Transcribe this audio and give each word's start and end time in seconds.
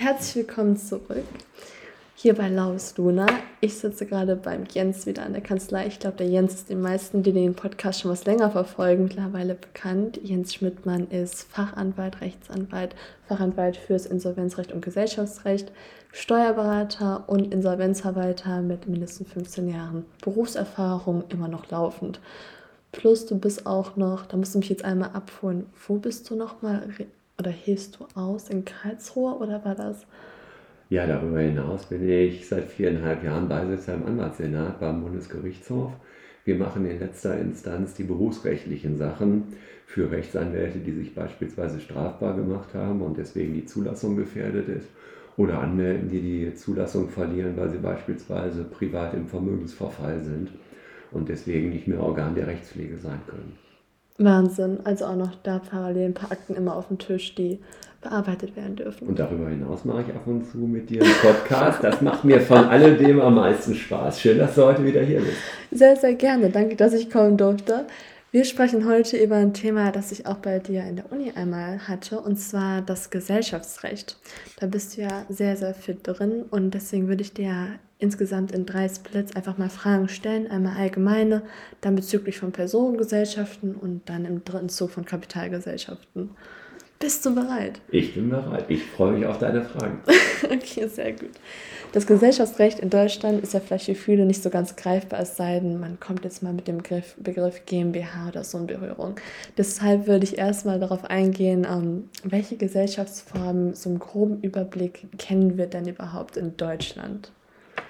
Herzlich 0.00 0.46
willkommen 0.46 0.78
zurück 0.78 1.26
hier 2.14 2.34
bei 2.34 2.48
Laus 2.48 2.96
Luna. 2.96 3.26
Ich 3.60 3.76
sitze 3.76 4.06
gerade 4.06 4.34
beim 4.34 4.64
Jens 4.64 5.04
wieder 5.04 5.26
an 5.26 5.34
der 5.34 5.42
Kanzlei. 5.42 5.88
Ich 5.88 5.98
glaube, 5.98 6.16
der 6.16 6.26
Jens 6.26 6.54
ist 6.54 6.70
den 6.70 6.80
meisten, 6.80 7.22
die 7.22 7.34
den 7.34 7.52
Podcast 7.54 8.00
schon 8.00 8.10
was 8.10 8.24
länger 8.24 8.50
verfolgen, 8.50 9.04
mittlerweile 9.04 9.56
bekannt. 9.56 10.18
Jens 10.22 10.54
Schmidtmann 10.54 11.08
ist 11.08 11.42
Fachanwalt, 11.42 12.22
Rechtsanwalt, 12.22 12.96
Fachanwalt 13.28 13.76
fürs 13.76 14.06
Insolvenzrecht 14.06 14.72
und 14.72 14.82
Gesellschaftsrecht, 14.82 15.70
Steuerberater 16.12 17.28
und 17.28 17.52
Insolvenzverwalter 17.52 18.62
mit 18.62 18.88
mindestens 18.88 19.30
15 19.30 19.68
Jahren 19.68 20.06
Berufserfahrung, 20.24 21.24
immer 21.28 21.48
noch 21.48 21.70
laufend. 21.70 22.20
Plus 22.90 23.26
du 23.26 23.38
bist 23.38 23.66
auch 23.66 23.96
noch, 23.96 24.24
da 24.24 24.38
musst 24.38 24.54
du 24.54 24.60
mich 24.60 24.70
jetzt 24.70 24.82
einmal 24.82 25.10
abholen, 25.10 25.66
wo 25.86 25.96
bist 25.96 26.30
du 26.30 26.36
nochmal 26.36 26.88
oder 27.40 27.50
hilfst 27.50 27.98
du 27.98 28.06
aus? 28.14 28.48
In 28.48 28.64
Karlsruhe 28.64 29.34
oder 29.34 29.64
war 29.64 29.74
das? 29.74 30.06
Ja, 30.90 31.06
darüber 31.06 31.40
hinaus 31.40 31.86
bin 31.86 32.08
ich 32.08 32.48
seit 32.48 32.68
viereinhalb 32.68 33.24
Jahren 33.24 33.48
Beisitzer 33.48 33.94
im 33.94 34.06
Anwaltssenat 34.06 34.78
beim 34.80 35.02
Bundesgerichtshof. 35.02 35.92
Wir 36.44 36.56
machen 36.56 36.84
in 36.84 36.98
letzter 36.98 37.38
Instanz 37.38 37.94
die 37.94 38.04
berufsrechtlichen 38.04 38.96
Sachen 38.96 39.54
für 39.86 40.10
Rechtsanwälte, 40.10 40.78
die 40.78 40.92
sich 40.92 41.14
beispielsweise 41.14 41.80
strafbar 41.80 42.34
gemacht 42.34 42.74
haben 42.74 43.02
und 43.02 43.18
deswegen 43.18 43.54
die 43.54 43.66
Zulassung 43.66 44.16
gefährdet 44.16 44.68
ist. 44.68 44.88
Oder 45.36 45.60
Anwälten, 45.60 46.08
die 46.08 46.20
die 46.20 46.54
Zulassung 46.54 47.08
verlieren, 47.08 47.56
weil 47.56 47.70
sie 47.70 47.78
beispielsweise 47.78 48.64
privat 48.64 49.14
im 49.14 49.26
Vermögensverfall 49.26 50.20
sind 50.22 50.50
und 51.12 51.28
deswegen 51.28 51.70
nicht 51.70 51.88
mehr 51.88 52.00
Organ 52.00 52.34
der 52.34 52.46
Rechtspflege 52.46 52.98
sein 52.98 53.20
können. 53.26 53.56
Wahnsinn. 54.24 54.78
Also 54.84 55.06
auch 55.06 55.16
noch 55.16 55.34
da 55.42 55.58
parallel 55.58 56.06
ein 56.06 56.14
paar 56.14 56.30
Akten 56.30 56.54
immer 56.54 56.76
auf 56.76 56.88
dem 56.88 56.98
Tisch, 56.98 57.34
die 57.34 57.58
bearbeitet 58.02 58.56
werden 58.56 58.76
dürfen. 58.76 59.08
Und 59.08 59.18
darüber 59.18 59.48
hinaus 59.48 59.84
mache 59.84 60.04
ich 60.08 60.14
ab 60.14 60.22
und 60.26 60.46
zu 60.50 60.58
mit 60.58 60.88
dir 60.88 61.02
einen 61.02 61.12
Podcast. 61.20 61.84
Das 61.84 62.00
macht 62.00 62.24
mir 62.24 62.40
von 62.40 62.64
alledem 62.64 63.20
am 63.20 63.34
meisten 63.34 63.74
Spaß. 63.74 64.20
Schön, 64.20 64.38
dass 64.38 64.54
du 64.54 64.64
heute 64.64 64.84
wieder 64.84 65.02
hier 65.02 65.20
bist. 65.20 65.36
Sehr, 65.70 65.96
sehr 65.96 66.14
gerne. 66.14 66.48
Danke, 66.48 66.76
dass 66.76 66.94
ich 66.94 67.10
kommen 67.10 67.36
durfte. 67.36 67.86
Wir 68.32 68.44
sprechen 68.44 68.86
heute 68.86 69.16
über 69.16 69.34
ein 69.34 69.54
Thema, 69.54 69.90
das 69.90 70.12
ich 70.12 70.24
auch 70.24 70.36
bei 70.36 70.60
dir 70.60 70.84
in 70.84 70.94
der 70.94 71.10
Uni 71.10 71.32
einmal 71.34 71.88
hatte, 71.88 72.20
und 72.20 72.36
zwar 72.36 72.80
das 72.80 73.10
Gesellschaftsrecht. 73.10 74.18
Da 74.60 74.66
bist 74.66 74.96
du 74.96 75.00
ja 75.00 75.26
sehr, 75.28 75.56
sehr 75.56 75.74
fit 75.74 75.98
drin 76.04 76.44
und 76.48 76.70
deswegen 76.70 77.08
würde 77.08 77.22
ich 77.22 77.32
dir 77.32 77.80
insgesamt 77.98 78.52
in 78.52 78.66
drei 78.66 78.88
Splits 78.88 79.34
einfach 79.34 79.58
mal 79.58 79.68
Fragen 79.68 80.08
stellen. 80.08 80.48
Einmal 80.48 80.76
allgemeine, 80.76 81.42
dann 81.80 81.96
bezüglich 81.96 82.38
von 82.38 82.52
Personengesellschaften 82.52 83.74
und 83.74 84.08
dann 84.08 84.24
im 84.24 84.44
dritten 84.44 84.68
Zug 84.68 84.92
von 84.92 85.04
Kapitalgesellschaften. 85.04 86.30
Bist 87.02 87.24
du 87.24 87.34
bereit? 87.34 87.80
Ich 87.90 88.12
bin 88.12 88.28
bereit. 88.28 88.66
Ich 88.68 88.84
freue 88.84 89.12
mich 89.12 89.24
auf 89.24 89.38
deine 89.38 89.62
Fragen. 89.62 90.00
okay, 90.44 90.86
sehr 90.86 91.12
gut. 91.12 91.30
Das 91.92 92.06
Gesellschaftsrecht 92.06 92.78
in 92.78 92.90
Deutschland 92.90 93.42
ist 93.42 93.54
ja 93.54 93.60
vielleicht 93.60 93.86
für 93.86 93.94
viele 93.94 94.26
nicht 94.26 94.42
so 94.42 94.50
ganz 94.50 94.76
greifbar, 94.76 95.20
es 95.20 95.34
sei 95.34 95.60
denn, 95.60 95.80
man 95.80 95.98
kommt 95.98 96.24
jetzt 96.24 96.42
mal 96.42 96.52
mit 96.52 96.68
dem 96.68 96.76
Begriff, 96.76 97.14
Begriff 97.16 97.64
GmbH 97.64 98.28
oder 98.28 98.44
so 98.44 98.58
in 98.58 98.66
Berührung. 98.66 99.14
Deshalb 99.56 100.08
würde 100.08 100.24
ich 100.24 100.36
erstmal 100.36 100.78
darauf 100.78 101.06
eingehen, 101.06 101.66
ähm, 101.68 102.10
welche 102.22 102.58
Gesellschaftsformen, 102.58 103.74
so 103.74 103.88
einen 103.88 103.98
groben 103.98 104.42
Überblick 104.42 105.06
kennen 105.16 105.56
wir 105.56 105.68
denn 105.68 105.88
überhaupt 105.88 106.36
in 106.36 106.58
Deutschland? 106.58 107.32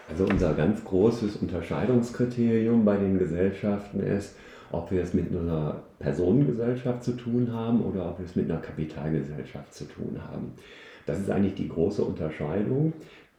Also 0.08 0.24
unser 0.24 0.54
ganz 0.54 0.84
großes 0.84 1.34
Unterscheidungskriterium 1.34 2.84
bei 2.84 2.96
den 2.96 3.18
Gesellschaften 3.18 4.04
ist, 4.04 4.36
ob 4.72 4.90
wir 4.90 5.02
es 5.02 5.14
mit 5.14 5.30
einer 5.30 5.82
Personengesellschaft 5.98 7.04
zu 7.04 7.12
tun 7.12 7.52
haben 7.52 7.82
oder 7.82 8.10
ob 8.10 8.18
wir 8.18 8.26
es 8.26 8.36
mit 8.36 8.50
einer 8.50 8.60
Kapitalgesellschaft 8.60 9.74
zu 9.74 9.84
tun 9.84 10.20
haben. 10.30 10.52
Das 11.06 11.18
ist 11.18 11.30
eigentlich 11.30 11.54
die 11.54 11.68
große 11.68 12.02
Unterscheidung, 12.02 12.92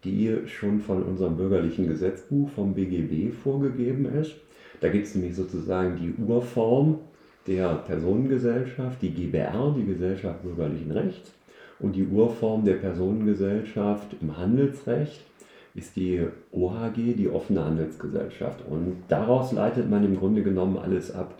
die 0.04 0.36
schon 0.48 0.82
von 0.82 1.04
unserem 1.04 1.38
bürgerlichen 1.38 1.88
Gesetzbuch 1.88 2.50
vom 2.50 2.74
BGB 2.74 3.34
vorgegeben 3.34 4.06
ist. 4.20 4.36
Da 4.82 4.90
gibt 4.90 5.06
es 5.06 5.16
nämlich 5.16 5.36
sozusagen 5.36 5.96
die 5.98 6.14
Urform 6.22 7.00
der 7.48 7.76
Personengesellschaft, 7.76 9.02
die 9.02 9.12
GBR, 9.12 9.76
die 9.78 9.86
Gesellschaft 9.86 10.44
bürgerlichen 10.44 10.92
Rechts, 10.92 11.32
und 11.80 11.96
die 11.96 12.06
Urform 12.06 12.64
der 12.64 12.76
Personengesellschaft 12.76 14.16
im 14.22 14.38
Handelsrecht 14.38 15.26
ist 15.74 15.96
die 15.96 16.22
OHG, 16.52 17.16
die 17.16 17.30
offene 17.30 17.64
Handelsgesellschaft. 17.64 18.60
Und 18.70 19.04
daraus 19.08 19.52
leitet 19.52 19.90
man 19.90 20.04
im 20.04 20.18
Grunde 20.18 20.44
genommen 20.44 20.78
alles 20.78 21.14
ab, 21.14 21.36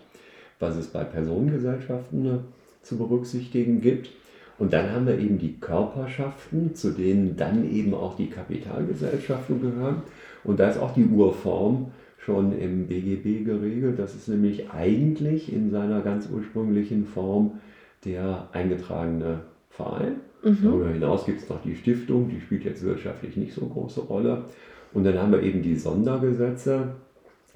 was 0.58 0.76
es 0.76 0.86
bei 0.86 1.04
Personengesellschaften 1.04 2.26
äh, 2.26 2.38
zu 2.82 2.96
berücksichtigen 2.96 3.80
gibt. 3.80 4.10
Und 4.58 4.72
dann 4.72 4.92
haben 4.92 5.06
wir 5.06 5.18
eben 5.18 5.38
die 5.38 5.58
Körperschaften, 5.58 6.74
zu 6.74 6.90
denen 6.90 7.36
dann 7.36 7.70
eben 7.70 7.94
auch 7.94 8.16
die 8.16 8.28
Kapitalgesellschaften 8.28 9.60
gehören. 9.60 10.02
Und 10.44 10.60
da 10.60 10.68
ist 10.68 10.78
auch 10.78 10.94
die 10.94 11.06
Urform 11.06 11.90
schon 12.18 12.56
im 12.58 12.86
BGB 12.86 13.44
geregelt. 13.44 13.98
Das 13.98 14.14
ist 14.14 14.28
nämlich 14.28 14.70
eigentlich 14.70 15.52
in 15.52 15.70
seiner 15.70 16.00
ganz 16.00 16.28
ursprünglichen 16.30 17.06
Form 17.06 17.60
der 18.04 18.48
eingetragene 18.52 19.40
Verein. 19.72 20.20
Mhm. 20.42 20.58
Darüber 20.62 20.88
hinaus 20.88 21.24
gibt 21.24 21.42
es 21.42 21.48
noch 21.48 21.62
die 21.62 21.74
Stiftung, 21.74 22.28
die 22.28 22.40
spielt 22.40 22.64
jetzt 22.64 22.82
wirtschaftlich 22.82 23.36
nicht 23.36 23.54
so 23.54 23.62
eine 23.62 23.70
große 23.70 24.00
Rolle. 24.02 24.44
Und 24.92 25.04
dann 25.04 25.18
haben 25.18 25.32
wir 25.32 25.42
eben 25.42 25.62
die 25.62 25.76
Sondergesetze, 25.76 26.92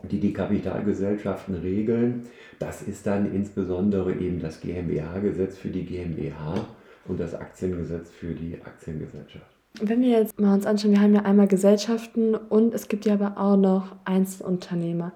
die 0.03 0.21
die 0.21 0.33
Kapitalgesellschaften 0.33 1.57
regeln. 1.57 2.27
Das 2.59 2.83
ist 2.83 3.07
dann 3.07 3.33
insbesondere 3.35 4.13
eben 4.13 4.41
das 4.41 4.61
GmbH-Gesetz 4.61 5.59
für 5.59 5.69
die 5.69 5.85
GmbH 5.85 6.67
und 7.07 7.21
das 7.21 7.35
Aktiengesetz 7.35 8.11
für 8.11 8.33
die 8.33 8.59
Aktiengesellschaft. 8.65 9.47
Wenn 9.81 10.01
wir 10.01 10.09
jetzt 10.09 10.41
mal 10.41 10.55
uns 10.55 10.65
anschauen, 10.65 10.93
wir 10.93 11.03
haben 11.03 11.15
ja 11.15 11.23
einmal 11.23 11.49
Gesellschaften 11.49 12.35
und 12.35 12.73
es 12.73 12.89
gibt 12.89 13.05
ja 13.05 13.15
aber 13.15 13.37
auch 13.37 13.59
noch 13.59 13.95
Einzelunternehmer. 14.07 15.13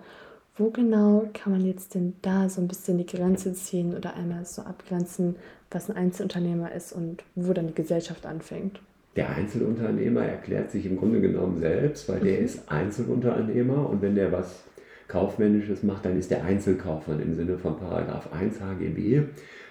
Wo 0.61 0.69
genau 0.69 1.27
kann 1.33 1.53
man 1.53 1.65
jetzt 1.65 1.95
denn 1.95 2.13
da 2.21 2.51
so 2.51 2.61
ein 2.61 2.69
bisschen 2.69 2.99
die 2.99 3.07
Grenze 3.07 3.55
ziehen 3.55 3.97
oder 3.97 4.15
einmal 4.15 4.45
so 4.45 4.61
abgrenzen, 4.61 5.37
was 5.71 5.89
ein 5.89 5.97
Einzelunternehmer 5.97 6.71
ist 6.75 6.93
und 6.93 7.25
wo 7.35 7.55
dann 7.55 7.69
die 7.69 7.75
Gesellschaft 7.75 8.27
anfängt? 8.27 8.79
Der 9.17 9.31
Einzelunternehmer 9.31 10.23
erklärt 10.23 10.71
sich 10.71 10.85
im 10.85 10.99
Grunde 10.99 11.23
genommen 11.23 11.57
selbst, 11.57 12.11
weil 12.11 12.21
der 12.21 12.41
mhm. 12.41 12.45
ist 12.45 12.71
Einzelunternehmer 12.71 13.89
und 13.89 14.03
wenn 14.03 14.15
der 14.15 14.33
was 14.33 14.65
Kaufmännisches 15.09 15.83
macht, 15.83 16.05
dann 16.05 16.19
ist 16.19 16.31
der 16.31 16.45
Einzelkaufmann 16.45 17.23
im 17.23 17.33
Sinne 17.35 17.57
von 17.57 17.79
Paragraph 17.79 18.31
1 18.31 18.61
HGB. 18.61 19.23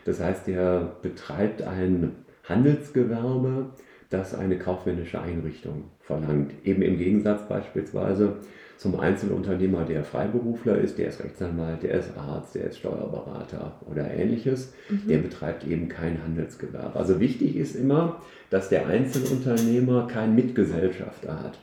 Das 0.06 0.20
heißt, 0.20 0.48
der 0.48 0.96
betreibt 1.04 1.62
ein 1.62 2.14
Handelsgewerbe, 2.46 3.68
das 4.10 4.34
eine 4.34 4.58
kaufmännische 4.58 5.22
Einrichtung 5.22 5.84
verlangt. 6.00 6.52
Eben 6.64 6.82
im 6.82 6.98
Gegensatz 6.98 7.48
beispielsweise 7.48 8.38
zum 8.80 8.98
Einzelunternehmer, 8.98 9.84
der 9.84 10.06
Freiberufler 10.06 10.78
ist, 10.78 10.98
der 10.98 11.10
ist 11.10 11.22
Rechtsanwalt, 11.22 11.84
der 11.84 12.00
ist 12.00 12.18
Arzt, 12.18 12.56
der 12.56 12.70
ist 12.70 12.78
Steuerberater 12.78 13.74
oder 13.92 14.10
ähnliches, 14.10 14.72
mhm. 14.88 15.06
der 15.10 15.18
betreibt 15.18 15.68
eben 15.68 15.90
kein 15.90 16.24
Handelsgewerbe. 16.24 16.98
Also 16.98 17.20
wichtig 17.20 17.58
ist 17.58 17.76
immer, 17.76 18.22
dass 18.50 18.70
der 18.70 18.88
Einzelunternehmer 18.88 20.08
keinen 20.08 20.34
Mitgesellschafter 20.34 21.44
hat. 21.44 21.60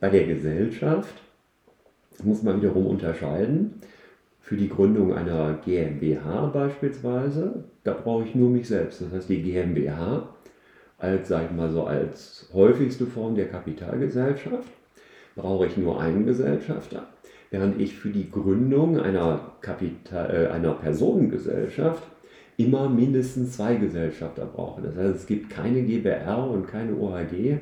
Bei 0.00 0.08
der 0.08 0.26
Gesellschaft 0.26 1.12
muss 2.24 2.42
man 2.42 2.62
wiederum 2.62 2.86
unterscheiden. 2.86 3.74
Für 4.40 4.56
die 4.56 4.70
Gründung 4.70 5.12
einer 5.12 5.58
GmbH 5.66 6.46
beispielsweise, 6.46 7.64
da 7.84 7.92
brauche 7.92 8.24
ich 8.24 8.34
nur 8.34 8.48
mich 8.48 8.68
selbst. 8.68 9.02
Das 9.02 9.12
heißt, 9.12 9.28
die 9.28 9.42
GmbH 9.42 10.30
als, 10.96 11.28
sag 11.28 11.50
ich 11.50 11.54
mal 11.54 11.70
so, 11.70 11.84
als 11.84 12.48
häufigste 12.54 13.04
Form 13.04 13.34
der 13.34 13.48
Kapitalgesellschaft 13.48 14.72
brauche 15.34 15.66
ich 15.66 15.76
nur 15.76 16.00
einen 16.00 16.26
Gesellschafter, 16.26 17.08
während 17.50 17.80
ich 17.80 17.94
für 17.94 18.10
die 18.10 18.30
Gründung 18.30 18.98
einer, 18.98 19.52
Kapital, 19.60 20.48
äh, 20.48 20.52
einer 20.52 20.72
Personengesellschaft 20.72 22.02
immer 22.56 22.88
mindestens 22.88 23.52
zwei 23.56 23.76
Gesellschafter 23.76 24.46
brauche. 24.46 24.82
Das 24.82 24.96
heißt, 24.96 25.16
es 25.16 25.26
gibt 25.26 25.50
keine 25.50 25.82
GBR 25.82 26.48
und 26.50 26.66
keine 26.66 26.94
OHG, 26.94 27.58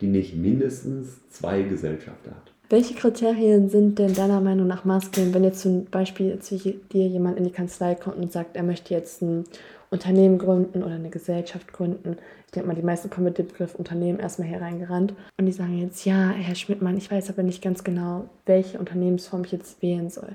die 0.00 0.06
nicht 0.06 0.36
mindestens 0.36 1.28
zwei 1.30 1.62
Gesellschafter 1.62 2.30
hat. 2.30 2.52
Welche 2.68 2.94
Kriterien 2.94 3.68
sind 3.68 3.98
denn 3.98 4.14
deiner 4.14 4.40
Meinung 4.40 4.66
nach 4.66 4.84
maßgebend, 4.84 5.34
wenn 5.34 5.44
jetzt 5.44 5.60
zum 5.60 5.84
Beispiel 5.84 6.38
zu 6.38 6.56
dir 6.56 7.06
jemand 7.06 7.36
in 7.36 7.44
die 7.44 7.50
Kanzlei 7.50 7.94
kommt 7.94 8.16
und 8.16 8.32
sagt, 8.32 8.56
er 8.56 8.62
möchte 8.62 8.94
jetzt 8.94 9.20
ein 9.22 9.44
Unternehmen 9.92 10.38
gründen 10.38 10.82
oder 10.82 10.94
eine 10.94 11.10
Gesellschaft 11.10 11.72
gründen. 11.72 12.16
Ich 12.46 12.52
denke 12.52 12.66
mal, 12.66 12.74
die 12.74 12.82
meisten 12.82 13.10
kommen 13.10 13.26
mit 13.26 13.36
dem 13.36 13.46
Begriff 13.46 13.74
Unternehmen 13.74 14.18
erstmal 14.18 14.48
hereingerannt 14.48 15.14
und 15.38 15.46
die 15.46 15.52
sagen 15.52 15.78
jetzt, 15.78 16.04
ja, 16.06 16.30
Herr 16.30 16.54
Schmidtmann, 16.54 16.96
ich 16.96 17.10
weiß 17.10 17.28
aber 17.28 17.42
nicht 17.42 17.62
ganz 17.62 17.84
genau, 17.84 18.24
welche 18.46 18.78
Unternehmensform 18.78 19.44
ich 19.44 19.52
jetzt 19.52 19.82
wählen 19.82 20.08
soll. 20.08 20.30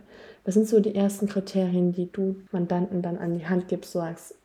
Was 0.46 0.54
sind 0.54 0.68
so 0.68 0.80
die 0.80 0.96
ersten 0.96 1.28
Kriterien, 1.28 1.92
die 1.92 2.12
du 2.12 2.36
Mandanten 2.52 3.02
dann 3.02 3.18
an 3.18 3.38
die 3.38 3.48
Hand 3.48 3.68
gibst, 3.68 3.94
sagst, 3.94 4.36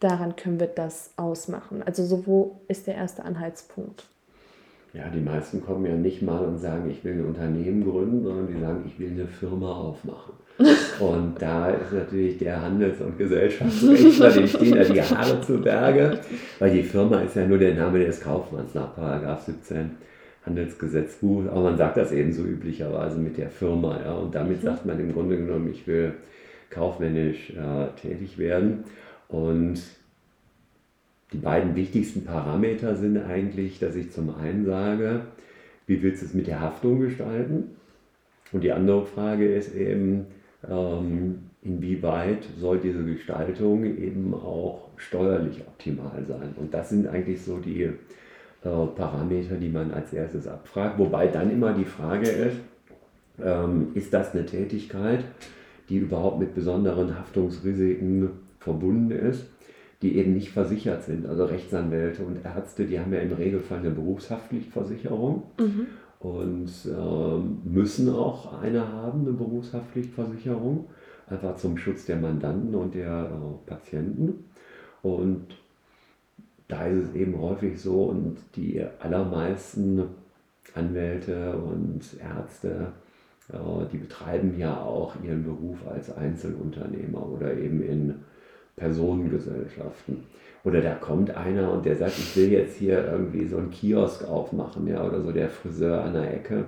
daran 0.00 0.36
können 0.36 0.58
wir 0.58 0.68
das 0.68 1.10
ausmachen? 1.16 1.82
Also 1.82 2.04
so, 2.04 2.26
wo 2.26 2.56
ist 2.66 2.86
der 2.86 2.94
erste 2.94 3.24
Anhaltspunkt? 3.24 4.04
Ja, 4.96 5.10
die 5.14 5.20
meisten 5.20 5.62
kommen 5.62 5.84
ja 5.84 5.94
nicht 5.94 6.22
mal 6.22 6.42
und 6.42 6.58
sagen, 6.58 6.88
ich 6.90 7.04
will 7.04 7.12
ein 7.12 7.26
Unternehmen 7.26 7.84
gründen, 7.84 8.24
sondern 8.24 8.46
die 8.46 8.58
sagen, 8.58 8.82
ich 8.86 8.98
will 8.98 9.10
eine 9.10 9.26
Firma 9.26 9.70
aufmachen. 9.70 10.32
Und 11.00 11.34
da 11.38 11.68
ist 11.68 11.92
natürlich 11.92 12.38
der 12.38 12.62
Handels- 12.62 13.02
und 13.02 13.18
Gesellschaftsrechtler, 13.18 14.30
dem 14.30 14.46
stehen 14.46 14.74
da 14.74 14.84
die 14.84 15.02
Haare 15.02 15.38
zu 15.42 15.60
Berge, 15.60 16.18
weil 16.58 16.70
die 16.70 16.82
Firma 16.82 17.20
ist 17.20 17.36
ja 17.36 17.46
nur 17.46 17.58
der 17.58 17.74
Name 17.74 18.06
des 18.06 18.22
Kaufmanns 18.22 18.72
nach 18.72 18.94
Paragraph 18.94 19.42
17 19.42 19.90
Handelsgesetzbuch. 20.46 21.44
Aber 21.50 21.64
man 21.64 21.76
sagt 21.76 21.98
das 21.98 22.10
eben 22.10 22.32
so 22.32 22.42
üblicherweise 22.42 23.18
mit 23.18 23.36
der 23.36 23.50
Firma. 23.50 24.00
Ja, 24.02 24.14
und 24.14 24.34
damit 24.34 24.62
mhm. 24.62 24.66
sagt 24.66 24.86
man 24.86 24.98
im 24.98 25.12
Grunde 25.12 25.36
genommen, 25.36 25.70
ich 25.70 25.86
will 25.86 26.14
kaufmännisch 26.70 27.50
äh, 27.50 27.88
tätig 28.00 28.38
werden. 28.38 28.84
Und 29.28 29.78
die 31.32 31.38
beiden 31.38 31.74
wichtigsten 31.74 32.24
Parameter 32.24 32.94
sind 32.94 33.18
eigentlich, 33.18 33.78
dass 33.78 33.96
ich 33.96 34.12
zum 34.12 34.34
einen 34.34 34.64
sage, 34.64 35.22
wie 35.86 36.02
willst 36.02 36.22
du 36.22 36.26
es 36.26 36.34
mit 36.34 36.46
der 36.46 36.60
Haftung 36.60 37.00
gestalten? 37.00 37.76
Und 38.52 38.62
die 38.62 38.72
andere 38.72 39.04
Frage 39.04 39.52
ist 39.52 39.74
eben, 39.74 40.26
ähm, 40.68 41.38
inwieweit 41.62 42.44
soll 42.58 42.78
diese 42.78 43.04
Gestaltung 43.04 43.84
eben 43.84 44.34
auch 44.34 44.88
steuerlich 44.96 45.60
optimal 45.66 46.24
sein? 46.28 46.54
Und 46.56 46.72
das 46.72 46.90
sind 46.90 47.08
eigentlich 47.08 47.42
so 47.42 47.58
die 47.58 47.82
äh, 47.82 47.92
Parameter, 48.62 49.56
die 49.56 49.68
man 49.68 49.92
als 49.92 50.12
erstes 50.12 50.46
abfragt. 50.46 50.98
Wobei 50.98 51.26
dann 51.26 51.50
immer 51.50 51.72
die 51.72 51.84
Frage 51.84 52.28
ist, 52.28 52.56
ähm, 53.42 53.88
ist 53.94 54.12
das 54.12 54.32
eine 54.32 54.46
Tätigkeit, 54.46 55.24
die 55.88 55.98
überhaupt 55.98 56.38
mit 56.38 56.54
besonderen 56.54 57.18
Haftungsrisiken 57.18 58.30
verbunden 58.58 59.10
ist? 59.10 59.46
Die 60.02 60.16
eben 60.16 60.34
nicht 60.34 60.50
versichert 60.50 61.04
sind. 61.04 61.26
Also 61.26 61.46
Rechtsanwälte 61.46 62.22
und 62.24 62.44
Ärzte, 62.44 62.84
die 62.84 63.00
haben 63.00 63.12
ja 63.12 63.20
im 63.20 63.32
Regelfall 63.32 63.78
eine 63.78 63.90
Berufshaftpflichtversicherung 63.90 65.44
mhm. 65.58 65.86
und 66.20 66.70
äh, 66.84 67.68
müssen 67.68 68.10
auch 68.10 68.60
eine 68.60 68.92
haben, 68.92 69.22
eine 69.22 69.32
Berufshaftpflichtversicherung, 69.32 70.86
einfach 71.28 71.56
zum 71.56 71.78
Schutz 71.78 72.04
der 72.06 72.16
Mandanten 72.16 72.74
und 72.74 72.94
der 72.94 73.30
äh, 73.30 73.68
Patienten. 73.68 74.44
Und 75.02 75.46
da 76.68 76.86
ist 76.86 77.08
es 77.08 77.14
eben 77.14 77.40
häufig 77.40 77.80
so 77.80 78.04
und 78.04 78.36
die 78.56 78.84
allermeisten 79.00 80.02
Anwälte 80.74 81.56
und 81.56 82.02
Ärzte, 82.20 82.88
äh, 83.50 83.86
die 83.90 83.98
betreiben 83.98 84.58
ja 84.58 84.78
auch 84.78 85.14
ihren 85.24 85.44
Beruf 85.44 85.78
als 85.88 86.14
Einzelunternehmer 86.14 87.26
oder 87.26 87.56
eben 87.56 87.82
in 87.82 88.14
Personengesellschaften. 88.76 90.24
Oder 90.64 90.80
da 90.80 90.94
kommt 90.94 91.34
einer 91.34 91.72
und 91.72 91.86
der 91.86 91.96
sagt, 91.96 92.18
ich 92.18 92.36
will 92.36 92.50
jetzt 92.50 92.76
hier 92.76 93.04
irgendwie 93.10 93.46
so 93.46 93.56
einen 93.56 93.70
Kiosk 93.70 94.28
aufmachen, 94.28 94.86
ja, 94.86 95.04
oder 95.04 95.22
so 95.22 95.30
der 95.30 95.48
Friseur 95.48 96.02
an 96.02 96.14
der 96.14 96.34
Ecke, 96.34 96.64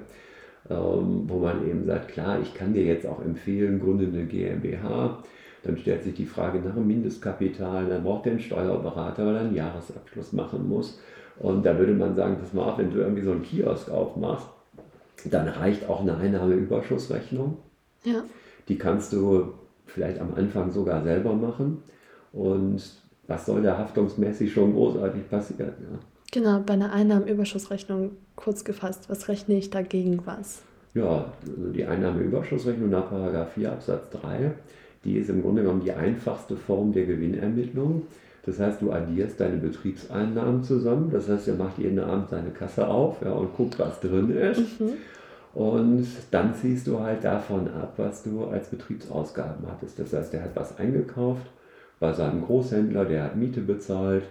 ähm, 0.71 1.25
wo 1.27 1.39
man 1.39 1.69
eben 1.69 1.85
sagt, 1.85 2.09
klar, 2.09 2.39
ich 2.41 2.55
kann 2.55 2.73
dir 2.73 2.85
jetzt 2.85 3.07
auch 3.07 3.21
empfehlen, 3.25 3.81
gründe 3.81 4.07
eine 4.07 4.25
GmbH. 4.27 5.23
Dann 5.65 5.77
stellt 5.77 6.05
sich 6.05 6.15
die 6.15 6.27
Frage 6.27 6.61
nach 6.61 6.75
dem 6.75 6.87
Mindestkapital, 6.87 7.87
dann 7.87 8.05
braucht 8.05 8.25
der 8.25 8.33
einen 8.33 8.41
Steuerberater, 8.41 9.27
weil 9.27 9.35
er 9.35 9.41
einen 9.41 9.57
Jahresabschluss 9.57 10.33
machen 10.33 10.69
muss. 10.69 11.01
Und 11.41 11.67
da 11.67 11.77
würde 11.77 11.93
man 11.93 12.15
sagen, 12.15 12.37
pass 12.41 12.53
mal 12.53 12.71
auf, 12.71 12.79
wenn 12.79 12.93
du 12.93 12.99
irgendwie 12.99 13.23
so 13.23 13.33
einen 13.33 13.43
Kiosk 13.43 13.91
aufmachst, 13.91 14.47
dann 15.25 15.49
reicht 15.49 15.89
auch 15.89 16.03
eine 16.03 16.17
Einnahmeüberschussrechnung. 16.17 17.59
Ja. 18.05 18.23
Die 18.69 18.79
kannst 18.79 19.13
du 19.13 19.55
vielleicht 19.87 20.21
am 20.21 20.35
Anfang 20.35 20.71
sogar 20.71 21.03
selber 21.03 21.35
machen. 21.35 21.83
Und 22.33 22.83
was 23.27 23.47
soll 23.47 23.63
da 23.63 23.79
haftungsmäßig 23.79 24.53
schon 24.53 24.73
großartig 24.75 25.29
passieren? 25.29 25.73
Ja? 25.81 25.99
Genau, 26.31 26.61
bei 26.61 26.75
einer 26.75 26.93
Einnahmenüberschussrechnung 26.93 28.13
kurz 28.37 28.65
gefasst, 28.65 29.09
was 29.09 29.29
rechne 29.29 29.57
ich 29.57 29.71
dagegen 29.71 30.21
was? 30.25 30.63
Ja, 30.95 31.33
also 31.47 31.71
die 31.71 31.85
Einnahmeüberschussrechnung 31.85 32.91
nach 32.91 33.11
4 33.55 33.73
Absatz 33.73 34.11
3, 34.11 34.53
die 35.05 35.17
ist 35.17 35.31
im 35.31 35.43
Grunde 35.43 35.63
genommen 35.63 35.83
die 35.85 35.93
einfachste 35.93 36.57
Form 36.57 36.93
der 36.93 37.07
Gewinnermittlung. 37.07 38.03
Das 38.45 38.59
heißt, 38.59 38.81
du 38.81 38.93
addierst 38.93 39.39
deine 39.41 39.59
Betriebseinnahmen 39.59 40.65
zusammen. 40.65 41.11
Das 41.13 41.29
heißt, 41.29 41.49
er 41.49 41.55
macht 41.55 41.79
jeden 41.79 41.99
Abend 41.99 42.31
seine 42.31 42.51
Kasse 42.51 42.89
auf 42.89 43.23
ja, 43.23 43.33
und 43.33 43.55
guckt, 43.55 43.79
was 43.79 44.01
drin 44.01 44.31
ist. 44.31 44.81
Mhm. 44.81 44.95
Und 45.55 46.07
dann 46.31 46.55
ziehst 46.55 46.87
du 46.87 47.01
halt 47.01 47.25
davon 47.25 47.69
ab, 47.69 47.95
was 47.97 48.23
du 48.23 48.45
als 48.45 48.69
Betriebsausgaben 48.69 49.67
hattest. 49.71 49.99
Das 49.99 50.13
heißt, 50.13 50.35
er 50.35 50.45
hat 50.45 50.57
was 50.57 50.79
eingekauft 50.79 51.47
bei 52.01 52.13
seinem 52.13 52.45
Großhändler, 52.45 53.05
der 53.05 53.25
hat 53.25 53.37
Miete 53.37 53.61
bezahlt, 53.61 54.25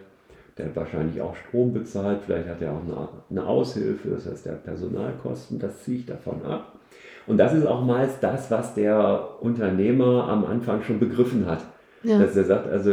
der 0.57 0.67
hat 0.67 0.75
wahrscheinlich 0.75 1.21
auch 1.21 1.35
Strom 1.35 1.73
bezahlt, 1.73 2.19
vielleicht 2.25 2.47
hat 2.47 2.61
er 2.61 2.71
auch 2.71 2.81
eine, 2.81 3.07
eine 3.29 3.45
Aushilfe, 3.45 4.09
das 4.09 4.25
heißt, 4.25 4.45
der 4.45 4.53
hat 4.53 4.63
Personalkosten, 4.63 5.59
das 5.59 5.83
ziehe 5.83 5.99
ich 5.99 6.05
davon 6.05 6.43
ab. 6.45 6.79
Und 7.27 7.37
das 7.37 7.53
ist 7.53 7.67
auch 7.67 7.83
meist 7.83 8.23
das, 8.23 8.49
was 8.49 8.73
der 8.73 9.29
Unternehmer 9.41 10.27
am 10.29 10.45
Anfang 10.45 10.81
schon 10.81 10.99
begriffen 10.99 11.45
hat. 11.45 11.63
Ja. 12.03 12.19
Dass 12.19 12.35
er 12.37 12.45
sagt, 12.45 12.67
also 12.67 12.91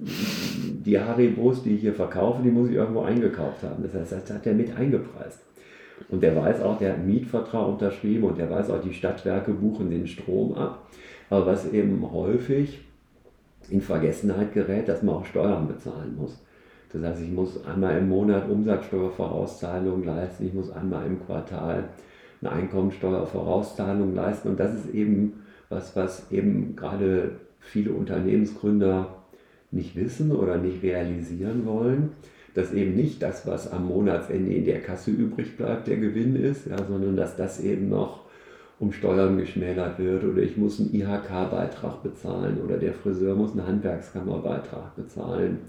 die 0.00 1.00
Haribos, 1.00 1.64
die 1.64 1.74
ich 1.74 1.80
hier 1.80 1.94
verkaufe, 1.94 2.42
die 2.42 2.50
muss 2.50 2.68
ich 2.68 2.76
irgendwo 2.76 3.02
eingekauft 3.02 3.64
haben. 3.64 3.82
Das 3.82 3.92
heißt, 3.92 4.12
das 4.12 4.36
hat 4.36 4.46
er 4.46 4.54
mit 4.54 4.74
eingepreist. 4.76 5.40
Und 6.08 6.22
der 6.22 6.36
weiß 6.36 6.62
auch, 6.62 6.78
der 6.78 6.92
hat 6.92 6.98
einen 6.98 7.08
Mietvertrag 7.08 7.66
unterschrieben 7.66 8.24
und 8.24 8.38
der 8.38 8.48
weiß 8.50 8.70
auch, 8.70 8.80
die 8.80 8.92
Stadtwerke 8.92 9.52
buchen 9.52 9.90
den 9.90 10.06
Strom 10.06 10.54
ab. 10.54 10.86
Aber 11.28 11.46
was 11.46 11.72
eben 11.72 12.08
häufig 12.12 12.84
in 13.70 13.80
Vergessenheit 13.80 14.52
gerät, 14.52 14.88
dass 14.88 15.02
man 15.02 15.16
auch 15.16 15.26
Steuern 15.26 15.68
bezahlen 15.68 16.16
muss. 16.16 16.42
Das 16.92 17.02
heißt, 17.02 17.22
ich 17.22 17.32
muss 17.32 17.64
einmal 17.66 17.98
im 17.98 18.08
Monat 18.08 18.48
Umsatzsteuervorauszahlung 18.48 20.04
leisten, 20.04 20.46
ich 20.46 20.54
muss 20.54 20.70
einmal 20.70 21.06
im 21.06 21.24
Quartal 21.24 21.84
eine 22.40 22.52
Einkommensteuervorauszahlung 22.52 24.14
leisten 24.14 24.48
und 24.48 24.60
das 24.60 24.74
ist 24.74 24.94
eben 24.94 25.44
was, 25.68 25.96
was 25.96 26.30
eben 26.30 26.76
gerade 26.76 27.32
viele 27.58 27.92
Unternehmensgründer 27.92 29.16
nicht 29.70 29.96
wissen 29.96 30.32
oder 30.32 30.56
nicht 30.56 30.82
realisieren 30.82 31.66
wollen, 31.66 32.10
dass 32.54 32.72
eben 32.72 32.94
nicht 32.94 33.22
das, 33.22 33.46
was 33.46 33.70
am 33.70 33.88
Monatsende 33.88 34.52
in 34.52 34.64
der 34.64 34.80
Kasse 34.80 35.10
übrig 35.10 35.56
bleibt, 35.56 35.88
der 35.88 35.96
Gewinn 35.96 36.36
ist, 36.36 36.66
ja, 36.66 36.76
sondern 36.88 37.16
dass 37.16 37.36
das 37.36 37.60
eben 37.60 37.88
noch 37.88 38.25
um 38.78 38.92
Steuern 38.92 39.38
geschmälert 39.38 39.98
wird 39.98 40.24
oder 40.24 40.42
ich 40.42 40.56
muss 40.56 40.80
einen 40.80 40.94
IHK-Beitrag 40.94 42.02
bezahlen 42.02 42.60
oder 42.62 42.76
der 42.76 42.92
Friseur 42.92 43.34
muss 43.34 43.52
einen 43.52 43.66
Handwerkskammerbeitrag 43.66 44.94
bezahlen. 44.96 45.60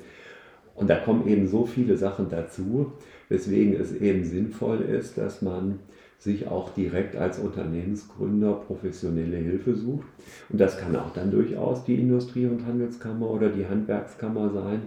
Und 0.75 0.89
da 0.89 0.97
kommen 0.97 1.27
eben 1.27 1.47
so 1.47 1.65
viele 1.65 1.97
Sachen 1.97 2.29
dazu, 2.29 2.91
weswegen 3.29 3.79
es 3.79 3.95
eben 3.95 4.23
sinnvoll 4.25 4.81
ist, 4.81 5.17
dass 5.17 5.41
man 5.41 5.79
sich 6.19 6.47
auch 6.47 6.69
direkt 6.69 7.15
als 7.15 7.39
Unternehmensgründer 7.39 8.53
professionelle 8.53 9.37
Hilfe 9.37 9.75
sucht. 9.75 10.07
Und 10.49 10.59
das 10.59 10.77
kann 10.77 10.95
auch 10.95 11.11
dann 11.13 11.31
durchaus 11.31 11.83
die 11.83 11.95
Industrie- 11.95 12.47
und 12.47 12.65
Handelskammer 12.65 13.29
oder 13.29 13.49
die 13.49 13.67
Handwerkskammer 13.67 14.51
sein, 14.51 14.81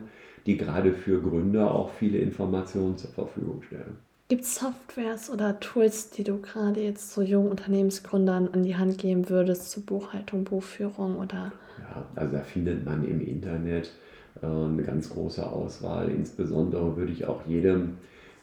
die 0.47 0.57
gerade 0.57 0.93
für 0.93 1.21
Gründer 1.21 1.75
auch 1.75 1.91
viele 1.91 2.19
Informationen 2.19 2.97
zur 2.97 3.11
Verfügung 3.11 3.63
stellen. 3.63 4.10
Gibt 4.31 4.45
es 4.45 4.55
Softwares 4.55 5.29
oder 5.29 5.59
Tools, 5.59 6.11
die 6.11 6.23
du 6.23 6.41
gerade 6.41 6.81
jetzt 6.81 7.13
so 7.13 7.21
jungen 7.21 7.51
Unternehmensgründern 7.51 8.51
an 8.53 8.63
die 8.63 8.77
Hand 8.77 8.97
geben 8.97 9.29
würdest 9.29 9.73
zur 9.73 9.85
Buchhaltung, 9.85 10.45
Buchführung 10.45 11.17
oder? 11.17 11.51
Ja, 11.81 12.07
also 12.15 12.37
da 12.37 12.43
findet 12.45 12.87
man 12.87 13.05
im 13.05 13.21
Internet 13.21 13.91
äh, 14.41 14.47
eine 14.47 14.85
ganz 14.85 15.11
große 15.11 15.45
Auswahl. 15.45 16.11
Insbesondere 16.11 16.97
würde 16.97 17.11
ich 17.11 17.25
auch 17.25 17.45
jedem, 17.45 17.97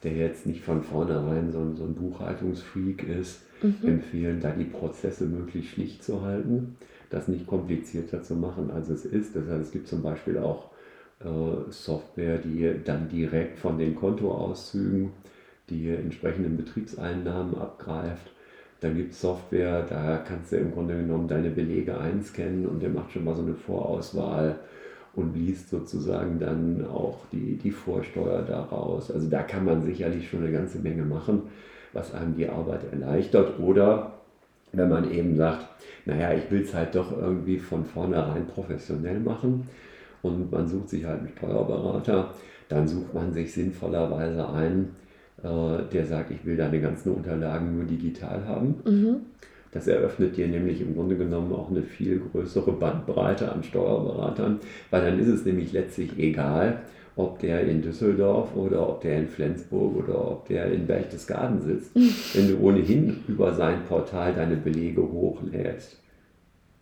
der 0.03 0.12
jetzt 0.12 0.45
nicht 0.45 0.59
von 0.59 0.83
vornherein 0.83 1.53
so, 1.53 1.73
so 1.73 1.85
ein 1.85 1.95
Buchhaltungsfreak 1.95 3.03
ist, 3.07 3.43
mhm. 3.62 3.77
empfehlen, 3.88 4.41
da 4.41 4.51
die 4.51 4.65
Prozesse 4.65 5.23
möglichst 5.23 5.71
schlicht 5.71 6.03
zu 6.03 6.21
halten, 6.21 6.75
das 7.09 7.29
nicht 7.29 7.47
komplizierter 7.47 8.23
zu 8.23 8.35
machen, 8.35 8.71
als 8.71 8.89
es 8.89 9.05
ist. 9.05 9.38
Das 9.38 9.47
heißt, 9.47 9.67
es 9.67 9.71
gibt 9.71 9.88
zum 9.88 10.01
Beispiel 10.01 10.38
auch 10.38 10.69
äh, 11.21 11.71
Software, 11.71 12.39
die 12.39 12.73
dann 12.83 13.07
direkt 13.07 13.57
von 13.57 13.77
den 13.77 13.95
Kontoauszügen 13.95 15.13
die 15.69 15.89
entsprechenden 15.89 16.57
Betriebseinnahmen 16.57 17.57
abgreift. 17.57 18.31
Da 18.79 18.89
gibt 18.89 19.13
es 19.13 19.21
Software, 19.21 19.83
da 19.89 20.17
kannst 20.17 20.51
du 20.51 20.57
im 20.57 20.71
Grunde 20.71 20.95
genommen 20.95 21.27
deine 21.27 21.50
Belege 21.50 21.97
einscannen 21.97 22.67
und 22.67 22.81
der 22.81 22.89
macht 22.89 23.12
schon 23.12 23.25
mal 23.25 23.36
so 23.36 23.41
eine 23.41 23.55
Vorauswahl 23.55 24.59
und 25.15 25.36
liest 25.36 25.69
sozusagen 25.69 26.38
dann 26.39 26.86
auch 26.86 27.17
die, 27.31 27.57
die 27.57 27.71
Vorsteuer 27.71 28.43
daraus. 28.43 29.09
Also 29.09 29.27
da 29.27 29.41
kann 29.41 29.65
man 29.65 29.81
sicherlich 29.81 30.29
schon 30.29 30.43
eine 30.43 30.51
ganze 30.51 30.77
Menge 30.77 31.03
machen, 31.03 31.43
was 31.91 32.13
einem 32.13 32.36
die 32.36 32.47
Arbeit 32.47 32.81
erleichtert. 32.91 33.59
Oder 33.59 34.13
wenn 34.74 34.89
man 34.89 35.12
eben 35.12 35.36
sagt, 35.36 35.65
naja, 36.05 36.33
ich 36.33 36.50
will 36.51 36.62
es 36.62 36.74
halt 36.74 36.93
doch 36.93 37.12
irgendwie 37.12 37.57
von 37.57 37.83
vornherein 37.83 38.45
professionell 38.45 39.19
machen 39.19 39.67
und 40.21 40.51
man 40.51 40.67
sucht 40.67 40.89
sich 40.89 41.03
halt 41.03 41.19
einen 41.19 41.29
Steuerberater, 41.36 42.31
dann 42.69 42.88
sucht 42.88 43.13
man 43.15 43.33
sich 43.33 43.51
sinnvollerweise 43.51 44.47
ein, 44.50 44.83
äh, 44.83 45.06
der 45.44 46.06
sagt, 46.06 46.32
ich 46.32 46.46
will 46.46 46.58
deine 46.58 46.82
ganzen 46.82 47.13
Unterlagen 47.13 47.77
nur 47.77 47.86
digital 47.86 48.46
haben. 48.48 48.75
Mhm. 48.86 49.15
Das 49.72 49.88
eröffnet 49.88 50.38
dir 50.38 50.48
nämlich 50.48 50.82
im 50.82 50.96
Grunde 50.96 51.15
genommen 51.15 51.53
auch 51.53 51.70
eine 51.70 51.84
viel 51.84 52.20
größere 52.20 52.72
Bandbreite 52.72 53.51
an 53.51 53.63
Steuerberatern, 53.63 54.60
weil 54.89 55.03
dann 55.03 55.20
ist 55.20 55.27
es 55.27 55.46
nämlich 55.46 55.74
letztlich 55.74 56.17
egal, 56.17 56.79
ob 57.15 57.39
der 57.39 57.62
in 57.62 57.82
Düsseldorf 57.82 58.56
oder 58.56 58.88
ob 58.88 59.01
der 59.01 59.17
in 59.17 59.27
Flensburg 59.27 59.98
oder 59.98 60.32
ob 60.32 60.48
der 60.48 60.72
in 60.72 60.88
Berchtesgaden 60.88 61.62
sitzt. 61.62 61.91
Wenn 62.36 62.48
du 62.48 62.60
ohnehin 62.60 63.24
über 63.27 63.53
sein 63.53 63.84
Portal 63.88 64.34
deine 64.34 64.56
Belege 64.56 65.01
hochlädst, 65.01 65.98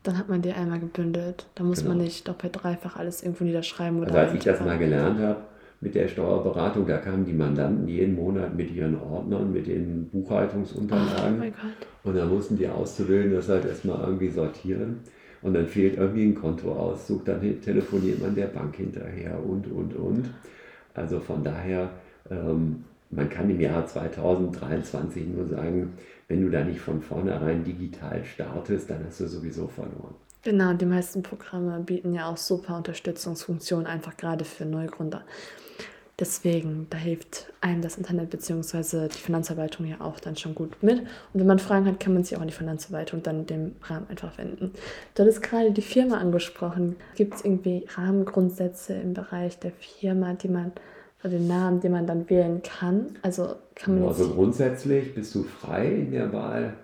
dann 0.04 0.18
hat 0.20 0.30
man 0.30 0.42
die 0.42 0.52
einmal 0.52 0.80
gebündelt. 0.80 1.48
Da 1.56 1.64
muss 1.64 1.80
genau. 1.80 1.96
man 1.96 2.04
nicht 2.04 2.28
doppelt 2.28 2.62
dreifach 2.62 2.96
alles 2.96 3.24
irgendwo 3.24 3.44
niederschreiben. 3.44 4.00
Oder 4.00 4.10
also 4.10 4.20
als 4.20 4.34
ich 4.36 4.44
das 4.44 4.60
mal 4.60 4.78
gelernt 4.78 5.20
habe 5.20 5.42
mit 5.86 5.94
der 5.94 6.08
Steuerberatung, 6.08 6.88
da 6.88 6.98
kamen 6.98 7.26
die 7.26 7.34
Mandanten 7.34 7.88
jeden 7.88 8.16
Monat 8.16 8.56
mit 8.56 8.74
ihren 8.74 9.00
Ordnern, 9.00 9.54
mit 9.54 9.68
den 9.68 10.10
Buchhaltungsunterlagen. 10.10 11.54
Oh 12.04 12.10
und 12.10 12.18
da 12.18 12.26
mussten 12.26 12.58
die 12.58 12.68
Auszubildenden 12.68 13.38
das 13.38 13.50
halt 13.50 13.66
erstmal 13.66 14.04
irgendwie 14.04 14.30
sortieren. 14.30 15.02
Und 15.44 15.54
dann 15.54 15.68
fehlt 15.68 15.98
irgendwie 15.98 16.26
ein 16.26 16.34
Kontoauszug, 16.34 17.24
dann 17.26 17.62
telefoniert 17.62 18.20
man 18.20 18.34
der 18.34 18.48
Bank 18.48 18.76
hinterher 18.76 19.40
und, 19.46 19.72
und, 19.72 19.96
und. 19.96 20.30
Also 20.96 21.20
von 21.20 21.44
daher, 21.44 21.92
ähm, 22.32 22.84
man 23.12 23.30
kann 23.30 23.48
im 23.52 23.62
Jahr 23.62 23.86
2023 23.86 25.28
nur 25.28 25.46
sagen, 25.46 25.94
wenn 26.28 26.42
du 26.42 26.50
da 26.50 26.64
nicht 26.64 26.80
von 26.80 27.00
vornherein 27.00 27.64
digital 27.64 28.24
startest, 28.26 28.90
dann 28.90 29.06
hast 29.06 29.20
du 29.20 29.28
sowieso 29.28 29.68
verloren. 29.68 30.16
Genau, 30.46 30.74
die 30.74 30.86
meisten 30.86 31.24
Programme 31.24 31.80
bieten 31.80 32.14
ja 32.14 32.30
auch 32.30 32.38
super 32.38 32.78
Unterstützungsfunktionen, 32.78 33.88
einfach 33.88 34.16
gerade 34.16 34.46
für 34.46 34.64
Neugründer. 34.64 35.24
Deswegen, 36.20 36.86
da 36.92 37.00
hilft 37.00 37.52
einem 37.62 37.82
das 37.82 37.98
Internet 37.98 38.30
bzw. 38.30 39.08
die 39.08 39.18
Finanzverwaltung 39.18 39.88
ja 39.88 40.00
auch 40.02 40.20
dann 40.20 40.38
schon 40.38 40.54
gut 40.54 40.84
mit. 40.84 41.00
Und 41.00 41.08
wenn 41.34 41.48
man 41.48 41.58
Fragen 41.58 41.88
hat, 41.88 42.00
kann 42.00 42.14
man 42.14 42.24
sich 42.24 42.38
auch 42.38 42.42
an 42.42 42.48
die 42.48 42.54
Finanzverwaltung 42.54 43.24
dann 43.24 43.40
in 43.40 43.46
dem 43.48 43.76
Rahmen 43.82 44.08
einfach 44.08 44.38
wenden. 44.38 44.72
Du 45.16 45.24
hattest 45.24 45.42
gerade 45.42 45.72
die 45.72 45.82
Firma 45.82 46.20
angesprochen. 46.20 46.96
Gibt 47.16 47.34
es 47.34 47.44
irgendwie 47.44 47.88
Rahmengrundsätze 47.96 48.94
im 48.94 49.16
Bereich 49.16 49.58
der 49.58 49.72
Firma, 49.72 50.36
die 50.36 50.50
man 50.50 50.74
den 51.24 51.48
Namen, 51.48 51.80
den 51.80 51.92
man 51.92 52.06
dann 52.06 52.30
wählen 52.30 52.62
kann? 52.62 53.18
Also 53.24 53.56
kann 53.74 54.00
man 54.00 54.08
also 54.08 54.30
grundsätzlich 54.30 55.16
bist 55.16 55.34
du 55.34 55.42
frei 55.42 55.88
in 55.88 56.12
der 56.12 56.32
Wahl 56.32 56.76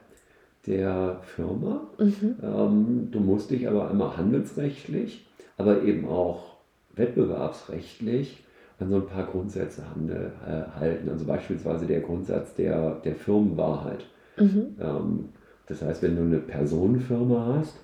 der 0.68 1.22
Firma. 1.36 1.82
Mhm. 1.98 2.36
Ähm, 2.42 3.08
du 3.12 3.20
musst 3.20 3.52
dich 3.52 3.68
aber 3.68 3.90
einmal 3.90 4.18
handelsrechtlich, 4.18 5.28
aber 5.58 5.84
eben 5.84 6.08
auch 6.08 6.58
wettbewerbsrechtlich 6.96 8.44
an 8.80 8.90
so 8.90 8.96
ein 8.98 9.06
paar 9.06 9.26
Grundsätze 9.26 9.84
handel, 9.90 10.32
äh, 10.46 10.80
halten. 10.80 11.10
Also 11.10 11.26
beispielsweise 11.26 11.86
der 11.86 12.02
Grundsatz 12.02 12.56
der, 12.56 12.96
der 12.96 13.16
Firmenwahrheit. 13.16 14.06
Mhm. 14.38 14.76
Ähm, 14.80 15.30
das 15.68 15.82
heißt, 15.82 16.02
wenn 16.04 16.16
du 16.16 16.24
eine 16.24 16.40
Personenfirma 16.40 17.56
hast, 17.58 17.78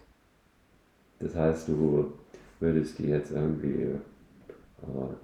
das 1.19 1.35
heißt, 1.35 1.69
du 1.69 2.13
würdest 2.59 2.99
die 2.99 3.07
jetzt 3.07 3.31
irgendwie 3.31 3.83
äh, 3.83 3.97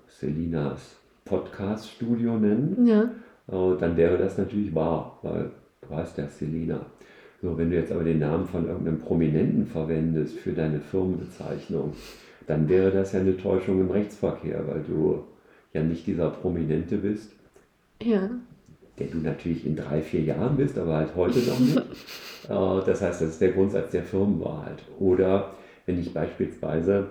Selinas 0.08 0.96
Podcast-Studio 1.26 2.38
nennen, 2.38 2.86
ja. 2.86 3.04
äh, 3.48 3.78
dann 3.78 3.98
wäre 3.98 4.18
das 4.18 4.38
natürlich 4.38 4.74
wahr, 4.74 5.20
weil 5.22 5.52
du 5.82 5.96
heißt 5.96 6.18
ja 6.18 6.28
Selina. 6.28 6.86
So, 7.44 7.58
wenn 7.58 7.72
du 7.72 7.76
jetzt 7.76 7.92
aber 7.92 8.06
den 8.06 8.20
Namen 8.20 8.48
von 8.48 8.66
irgendeinem 8.66 9.00
Prominenten 9.00 9.66
verwendest 9.66 10.40
für 10.40 10.54
deine 10.54 10.80
Firmenbezeichnung, 10.80 11.92
dann 12.48 12.70
wäre 12.70 12.90
das 12.90 13.12
ja 13.12 13.20
eine 13.20 13.36
Täuschung 13.36 13.82
im 13.82 13.92
Rechtsverkehr, 13.92 14.66
weil 14.66 14.82
du 14.84 15.26
ja 15.74 15.84
nicht 15.84 16.08
dieser 16.08 16.30
Prominente 16.30 16.96
bist. 16.96 17.34
Ja. 18.02 18.30
Der 18.98 19.08
du 19.08 19.18
natürlich 19.18 19.66
in 19.66 19.76
drei, 19.76 20.02
vier 20.02 20.22
Jahren 20.22 20.56
bist, 20.56 20.78
aber 20.78 20.96
halt 20.96 21.16
heute 21.18 21.40
noch 21.40 21.60
nicht. 21.60 21.78
äh, 22.50 22.86
das 22.86 23.02
heißt, 23.02 23.22
das 23.22 23.32
ist 23.32 23.42
der 23.42 23.52
Grundsatz 23.52 23.92
der 23.92 24.04
Firmenwahrheit. 24.04 24.82
Oder 24.98 25.52
wenn 25.86 26.00
ich 26.00 26.14
beispielsweise 26.14 27.08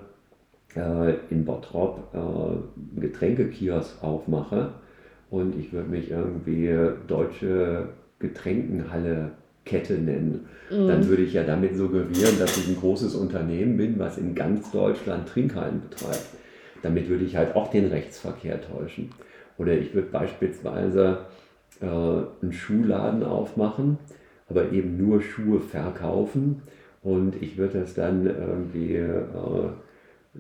äh, 0.75 1.12
in 1.29 1.45
Bottrop 1.45 2.09
äh, 2.15 2.17
einen 2.17 3.01
Getränkekiosk 3.01 4.03
aufmache 4.03 4.73
und 5.29 5.59
ich 5.59 5.75
würde 5.75 5.91
mich 5.91 6.11
irgendwie 6.11 6.75
Deutsche 7.07 7.91
Getränkenhalle 8.19 9.33
Kette 9.64 9.95
nennen, 9.95 10.47
mhm. 10.71 10.88
dann 10.88 11.09
würde 11.09 11.23
ich 11.23 11.35
ja 11.35 11.45
damit 11.45 11.76
suggerieren, 11.76 12.38
dass 12.38 12.57
ich 12.59 12.69
ein 12.69 12.81
großes 12.81 13.14
Unternehmen 13.14 13.76
bin, 13.76 13.99
was 13.99 14.19
in 14.19 14.35
ganz 14.35 14.71
Deutschland 14.71 15.28
Trinkhallen 15.28 15.83
betreibt. 15.88 16.26
Damit 16.83 17.09
würde 17.09 17.25
ich 17.25 17.37
halt 17.37 17.54
auch 17.54 17.71
den 17.71 17.87
Rechtsverkehr 17.87 18.61
täuschen. 18.61 19.11
Oder 19.59 19.75
ich 19.75 19.95
würde 19.95 20.09
beispielsweise 20.09 21.19
äh, 21.81 21.87
einen 21.87 22.52
Schuhladen 22.52 23.23
aufmachen, 23.23 23.99
aber 24.49 24.73
eben 24.73 24.97
nur 24.97 25.23
Schuhe 25.23 25.61
verkaufen 25.61 26.62
und 27.02 27.40
ich 27.40 27.57
würde 27.57 27.81
das 27.81 27.95
dann 27.95 28.26
irgendwie 28.26 28.95
äh, 28.95 29.69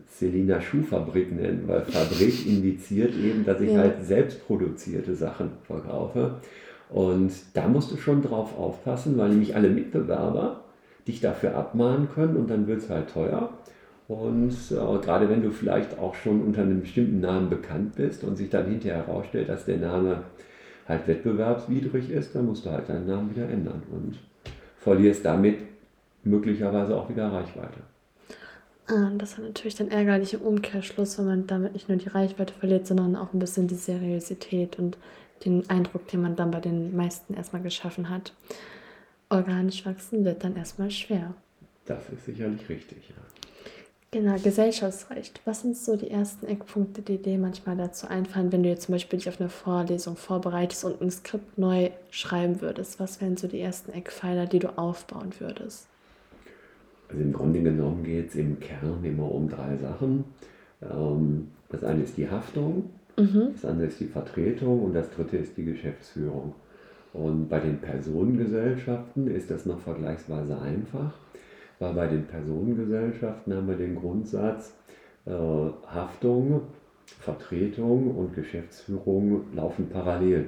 Selina 0.08 0.60
Schuhfabrik 0.60 1.32
nennen, 1.32 1.64
weil 1.66 1.82
Fabrik 1.82 2.46
indiziert 2.46 3.14
eben, 3.14 3.44
dass 3.44 3.60
ich 3.60 3.72
ja. 3.72 3.78
halt 3.78 4.04
selbst 4.04 4.46
produzierte 4.46 5.14
Sachen 5.14 5.50
verkaufe. 5.64 6.36
Und 6.92 7.32
da 7.54 7.68
musst 7.68 7.90
du 7.90 7.96
schon 7.96 8.22
drauf 8.22 8.58
aufpassen, 8.58 9.16
weil 9.16 9.30
nämlich 9.30 9.56
alle 9.56 9.70
Mitbewerber 9.70 10.60
dich 11.06 11.20
dafür 11.20 11.56
abmahnen 11.56 12.08
können 12.14 12.36
und 12.36 12.50
dann 12.50 12.66
wird 12.66 12.80
es 12.80 12.90
halt 12.90 13.08
teuer. 13.08 13.50
Und 14.08 14.52
äh, 14.70 14.98
gerade 14.98 15.28
wenn 15.28 15.42
du 15.42 15.50
vielleicht 15.50 15.98
auch 15.98 16.14
schon 16.14 16.42
unter 16.42 16.62
einem 16.62 16.82
bestimmten 16.82 17.20
Namen 17.20 17.48
bekannt 17.48 17.96
bist 17.96 18.24
und 18.24 18.36
sich 18.36 18.50
dann 18.50 18.66
hinterher 18.66 19.06
herausstellt, 19.06 19.48
dass 19.48 19.64
der 19.64 19.78
Name 19.78 20.22
halt 20.86 21.06
wettbewerbswidrig 21.08 22.10
ist, 22.10 22.34
dann 22.34 22.46
musst 22.46 22.66
du 22.66 22.70
halt 22.70 22.88
deinen 22.88 23.06
Namen 23.06 23.34
wieder 23.34 23.48
ändern 23.48 23.82
und 23.90 24.18
verlierst 24.76 25.24
damit 25.24 25.58
möglicherweise 26.24 26.94
auch 26.96 27.08
wieder 27.08 27.32
Reichweite. 27.32 27.80
Ah, 28.88 29.10
das 29.16 29.38
hat 29.38 29.44
natürlich 29.44 29.76
dann 29.76 29.90
ärgerlich 29.90 30.34
im 30.34 30.42
Umkehrschluss, 30.42 31.18
wenn 31.18 31.26
man 31.26 31.46
damit 31.46 31.72
nicht 31.72 31.88
nur 31.88 31.96
die 31.96 32.08
Reichweite 32.08 32.52
verliert, 32.52 32.86
sondern 32.86 33.16
auch 33.16 33.32
ein 33.32 33.38
bisschen 33.38 33.68
die 33.68 33.76
Seriosität 33.76 34.78
und 34.78 34.98
den 35.44 35.68
Eindruck, 35.70 36.08
den 36.08 36.22
man 36.22 36.36
dann 36.36 36.50
bei 36.50 36.60
den 36.60 36.96
meisten 36.96 37.34
erstmal 37.34 37.62
geschaffen 37.62 38.08
hat. 38.08 38.34
Organisch 39.28 39.84
wachsen 39.86 40.24
wird 40.24 40.44
dann 40.44 40.56
erstmal 40.56 40.90
schwer. 40.90 41.34
Das 41.86 42.08
ist 42.10 42.26
sicherlich 42.26 42.68
richtig, 42.68 43.08
ja. 43.08 43.16
Genau, 44.14 44.36
Gesellschaftsrecht. 44.38 45.40
Was 45.46 45.62
sind 45.62 45.74
so 45.74 45.96
die 45.96 46.10
ersten 46.10 46.44
Eckpunkte, 46.44 47.00
die 47.00 47.16
dir 47.16 47.38
manchmal 47.38 47.78
dazu 47.78 48.06
einfallen, 48.06 48.52
wenn 48.52 48.62
du 48.62 48.68
jetzt 48.68 48.84
zum 48.84 48.92
Beispiel 48.92 49.18
dich 49.18 49.28
auf 49.30 49.40
eine 49.40 49.48
Vorlesung 49.48 50.16
vorbereitest 50.16 50.84
und 50.84 51.00
ein 51.00 51.10
Skript 51.10 51.56
neu 51.56 51.90
schreiben 52.10 52.60
würdest? 52.60 53.00
Was 53.00 53.22
wären 53.22 53.38
so 53.38 53.48
die 53.48 53.60
ersten 53.60 53.90
Eckpfeiler, 53.90 54.44
die 54.44 54.58
du 54.58 54.76
aufbauen 54.76 55.32
würdest? 55.38 55.88
Also 57.08 57.22
im 57.22 57.32
Grunde 57.32 57.62
genommen 57.62 58.04
geht 58.04 58.28
es 58.28 58.34
im 58.34 58.60
Kern 58.60 59.02
immer 59.02 59.32
um 59.32 59.48
drei 59.48 59.78
Sachen. 59.78 60.24
Ähm, 60.82 61.48
das 61.70 61.82
eine 61.82 62.02
ist 62.02 62.18
die 62.18 62.28
Haftung, 62.28 62.90
mhm. 63.16 63.50
das 63.52 63.64
andere 63.64 63.86
ist 63.88 64.00
die 64.00 64.06
Vertretung 64.06 64.82
und 64.82 64.94
das 64.94 65.10
dritte 65.10 65.36
ist 65.36 65.56
die 65.56 65.64
Geschäftsführung. 65.64 66.54
Und 67.12 67.48
bei 67.48 67.60
den 67.60 67.78
Personengesellschaften 67.78 69.26
ist 69.28 69.50
das 69.50 69.66
noch 69.66 69.80
vergleichsweise 69.80 70.58
einfach, 70.60 71.12
weil 71.78 71.92
bei 71.94 72.06
den 72.06 72.24
Personengesellschaften 72.24 73.54
haben 73.54 73.68
wir 73.68 73.76
den 73.76 73.96
Grundsatz, 73.96 74.74
äh, 75.26 75.30
Haftung, 75.30 76.62
Vertretung 77.20 78.16
und 78.16 78.34
Geschäftsführung 78.34 79.44
laufen 79.54 79.88
parallel. 79.90 80.46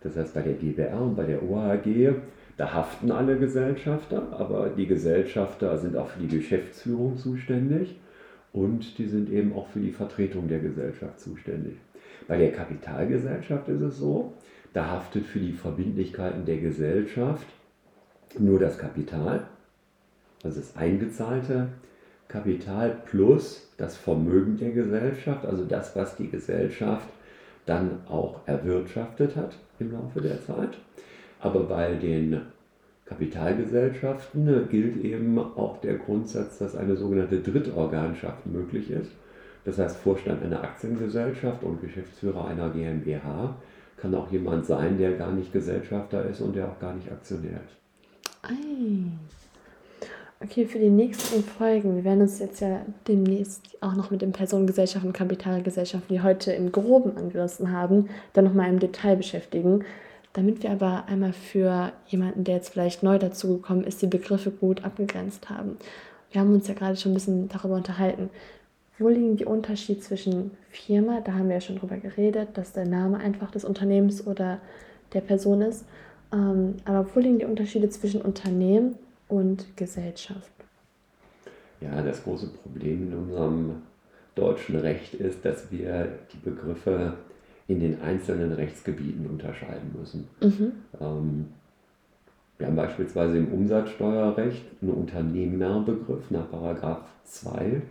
Das 0.00 0.16
heißt, 0.16 0.34
bei 0.34 0.42
der 0.42 0.54
GBR 0.54 1.00
und 1.00 1.16
bei 1.16 1.24
der 1.24 1.42
OAG 1.42 2.14
da 2.56 2.72
haften 2.72 3.10
alle 3.10 3.36
Gesellschafter, 3.36 4.28
aber 4.32 4.70
die 4.70 4.86
Gesellschafter 4.86 5.76
sind 5.78 5.96
auch 5.96 6.08
für 6.08 6.20
die 6.20 6.36
Geschäftsführung 6.36 7.16
zuständig 7.16 7.98
und 8.52 8.96
die 8.98 9.06
sind 9.06 9.30
eben 9.30 9.52
auch 9.54 9.66
für 9.68 9.80
die 9.80 9.90
Vertretung 9.90 10.46
der 10.46 10.60
Gesellschaft 10.60 11.18
zuständig. 11.18 11.74
Bei 12.26 12.36
der 12.36 12.52
Kapitalgesellschaft 12.52 13.68
ist 13.68 13.82
es 13.82 13.98
so, 13.98 14.32
da 14.72 14.86
haftet 14.86 15.26
für 15.26 15.38
die 15.38 15.52
Verbindlichkeiten 15.52 16.44
der 16.44 16.58
Gesellschaft 16.58 17.46
nur 18.38 18.58
das 18.58 18.78
Kapital, 18.78 19.46
also 20.42 20.60
das 20.60 20.76
eingezahlte 20.76 21.68
Kapital 22.28 22.96
plus 23.04 23.70
das 23.76 23.96
Vermögen 23.96 24.56
der 24.56 24.70
Gesellschaft, 24.70 25.44
also 25.46 25.64
das, 25.64 25.94
was 25.94 26.16
die 26.16 26.28
Gesellschaft 26.28 27.08
dann 27.66 28.00
auch 28.08 28.40
erwirtschaftet 28.46 29.36
hat 29.36 29.56
im 29.78 29.92
Laufe 29.92 30.20
der 30.20 30.42
Zeit. 30.44 30.78
Aber 31.40 31.64
bei 31.64 31.94
den 31.94 32.40
Kapitalgesellschaften 33.04 34.68
gilt 34.70 35.04
eben 35.04 35.38
auch 35.38 35.80
der 35.80 35.94
Grundsatz, 35.94 36.58
dass 36.58 36.74
eine 36.74 36.96
sogenannte 36.96 37.40
Drittorganschaft 37.40 38.46
möglich 38.46 38.90
ist. 38.90 39.10
Das 39.64 39.78
heißt, 39.78 39.96
Vorstand 39.96 40.42
einer 40.42 40.62
Aktiengesellschaft 40.62 41.62
und 41.62 41.80
Geschäftsführer 41.80 42.46
einer 42.46 42.70
GmbH 42.70 43.56
kann 43.96 44.14
auch 44.14 44.30
jemand 44.30 44.66
sein, 44.66 44.98
der 44.98 45.12
gar 45.12 45.32
nicht 45.32 45.52
Gesellschafter 45.52 46.24
ist 46.26 46.40
und 46.40 46.54
der 46.54 46.68
auch 46.68 46.78
gar 46.78 46.94
nicht 46.94 47.10
Aktionär 47.10 47.60
ist. 47.64 48.42
Ei. 48.42 49.10
Okay, 50.42 50.66
für 50.66 50.78
die 50.78 50.90
nächsten 50.90 51.42
Folgen, 51.42 51.96
wir 51.96 52.04
werden 52.04 52.20
uns 52.20 52.38
jetzt 52.38 52.60
ja 52.60 52.84
demnächst 53.08 53.62
auch 53.80 53.94
noch 53.94 54.10
mit 54.10 54.20
den 54.20 54.32
Personengesellschaften 54.32 55.08
und 55.08 55.16
Kapitalgesellschaften, 55.16 56.14
die 56.14 56.22
heute 56.22 56.52
im 56.52 56.70
Groben 56.70 57.16
angerissen 57.16 57.72
haben, 57.72 58.10
dann 58.34 58.44
nochmal 58.44 58.68
im 58.68 58.78
Detail 58.78 59.16
beschäftigen. 59.16 59.84
Damit 60.34 60.62
wir 60.62 60.72
aber 60.72 61.04
einmal 61.06 61.32
für 61.32 61.92
jemanden, 62.08 62.44
der 62.44 62.56
jetzt 62.56 62.70
vielleicht 62.70 63.02
neu 63.02 63.18
dazugekommen 63.18 63.84
ist, 63.84 64.02
die 64.02 64.06
Begriffe 64.06 64.50
gut 64.50 64.84
abgegrenzt 64.84 65.48
haben. 65.48 65.78
Wir 66.32 66.40
haben 66.40 66.52
uns 66.52 66.68
ja 66.68 66.74
gerade 66.74 66.96
schon 66.96 67.12
ein 67.12 67.14
bisschen 67.14 67.48
darüber 67.48 67.76
unterhalten. 67.76 68.28
Wo 68.98 69.08
liegen 69.08 69.36
die 69.36 69.44
Unterschiede 69.44 70.00
zwischen 70.00 70.52
Firma, 70.70 71.20
da 71.20 71.34
haben 71.34 71.48
wir 71.48 71.56
ja 71.56 71.60
schon 71.60 71.78
drüber 71.78 71.96
geredet, 71.96 72.50
dass 72.54 72.72
der 72.72 72.86
Name 72.86 73.18
einfach 73.18 73.50
des 73.50 73.64
Unternehmens 73.64 74.26
oder 74.26 74.60
der 75.12 75.20
Person 75.20 75.62
ist. 75.62 75.84
Ähm, 76.32 76.76
aber 76.84 77.06
wo 77.14 77.20
liegen 77.20 77.38
die 77.38 77.44
Unterschiede 77.44 77.88
zwischen 77.88 78.22
Unternehmen 78.22 78.96
und 79.28 79.76
Gesellschaft? 79.76 80.50
Ja, 81.80 82.02
das 82.02 82.22
große 82.22 82.48
Problem 82.48 83.08
in 83.08 83.18
unserem 83.18 83.82
deutschen 84.34 84.76
Recht 84.76 85.14
ist, 85.14 85.44
dass 85.44 85.70
wir 85.70 86.08
die 86.32 86.38
Begriffe 86.38 87.14
in 87.66 87.80
den 87.80 88.00
einzelnen 88.00 88.52
Rechtsgebieten 88.52 89.26
unterscheiden 89.26 89.94
müssen. 89.98 90.28
Mhm. 90.40 90.72
Ähm, 91.00 91.46
wir 92.58 92.68
haben 92.68 92.76
beispielsweise 92.76 93.38
im 93.38 93.52
Umsatzsteuerrecht 93.52 94.64
einen 94.80 94.92
Unternehmerbegriff 94.92 96.30
nach 96.30 96.50
Paragraph 96.50 97.02
2 97.24 97.82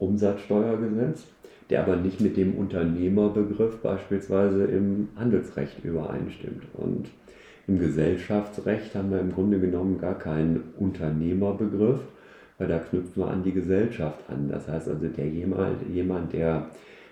Umsatzsteuergesetz, 0.00 1.26
der 1.70 1.82
aber 1.82 1.96
nicht 1.96 2.20
mit 2.20 2.36
dem 2.36 2.54
Unternehmerbegriff 2.54 3.78
beispielsweise 3.78 4.64
im 4.64 5.08
Handelsrecht 5.16 5.84
übereinstimmt. 5.84 6.64
Und 6.74 7.08
im 7.68 7.78
Gesellschaftsrecht 7.78 8.94
haben 8.96 9.12
wir 9.12 9.20
im 9.20 9.32
Grunde 9.32 9.60
genommen 9.60 9.98
gar 9.98 10.18
keinen 10.18 10.72
Unternehmerbegriff, 10.78 12.00
weil 12.58 12.68
da 12.68 12.78
knüpfen 12.78 13.22
wir 13.22 13.30
an 13.30 13.44
die 13.44 13.52
Gesellschaft 13.52 14.28
an. 14.28 14.48
Das 14.50 14.66
heißt 14.66 14.88
also, 14.88 15.06
der 15.06 15.28
jemand, 15.28 15.76
jemand 15.92 16.32
der, 16.32 16.66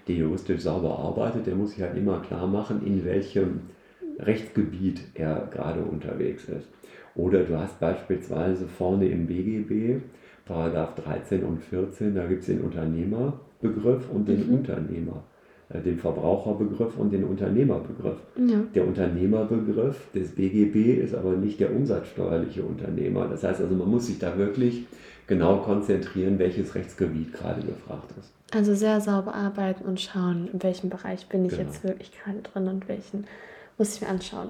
der 0.08 0.16
juristisch 0.16 0.62
sauber 0.62 0.98
arbeitet, 0.98 1.46
der 1.46 1.54
muss 1.54 1.70
sich 1.70 1.82
halt 1.82 1.96
immer 1.96 2.20
klar 2.20 2.48
machen, 2.48 2.84
in 2.84 3.04
welchem 3.04 3.60
Rechtsgebiet 4.18 5.00
er 5.14 5.48
gerade 5.52 5.82
unterwegs 5.82 6.48
ist. 6.48 6.66
Oder 7.14 7.44
du 7.44 7.56
hast 7.56 7.78
beispielsweise 7.78 8.66
vorne 8.66 9.08
im 9.08 9.26
BGB, 9.26 10.02
Paragraph 10.48 10.94
13 11.04 11.44
und 11.44 11.62
14, 11.62 12.14
da 12.14 12.26
gibt 12.26 12.40
es 12.40 12.46
den 12.46 12.62
Unternehmerbegriff 12.62 14.08
und 14.10 14.26
den 14.26 14.48
mhm. 14.48 14.54
Unternehmer, 14.54 15.22
äh, 15.68 15.80
den 15.80 15.98
Verbraucherbegriff 15.98 16.96
und 16.96 17.12
den 17.12 17.24
Unternehmerbegriff. 17.24 18.16
Ja. 18.36 18.60
Der 18.74 18.86
Unternehmerbegriff 18.86 20.10
des 20.14 20.34
BGB 20.34 21.02
ist 21.02 21.14
aber 21.14 21.32
nicht 21.32 21.60
der 21.60 21.74
umsatzsteuerliche 21.74 22.62
Unternehmer. 22.62 23.28
Das 23.28 23.44
heißt 23.44 23.60
also, 23.60 23.74
man 23.74 23.90
muss 23.90 24.06
sich 24.06 24.18
da 24.18 24.38
wirklich 24.38 24.86
genau 25.26 25.58
konzentrieren, 25.58 26.38
welches 26.38 26.74
Rechtsgebiet 26.74 27.34
gerade 27.34 27.60
gefragt 27.60 28.14
ist. 28.18 28.32
Also 28.50 28.74
sehr 28.74 29.02
sauber 29.02 29.34
arbeiten 29.34 29.84
und 29.84 30.00
schauen, 30.00 30.48
in 30.50 30.62
welchem 30.62 30.88
Bereich 30.88 31.28
bin 31.28 31.44
ich 31.44 31.50
genau. 31.50 31.64
jetzt 31.64 31.84
wirklich 31.84 32.12
gerade 32.12 32.40
drin 32.40 32.66
und 32.68 32.88
welchen 32.88 33.26
muss 33.76 33.94
ich 33.94 34.00
mir 34.00 34.08
anschauen. 34.08 34.48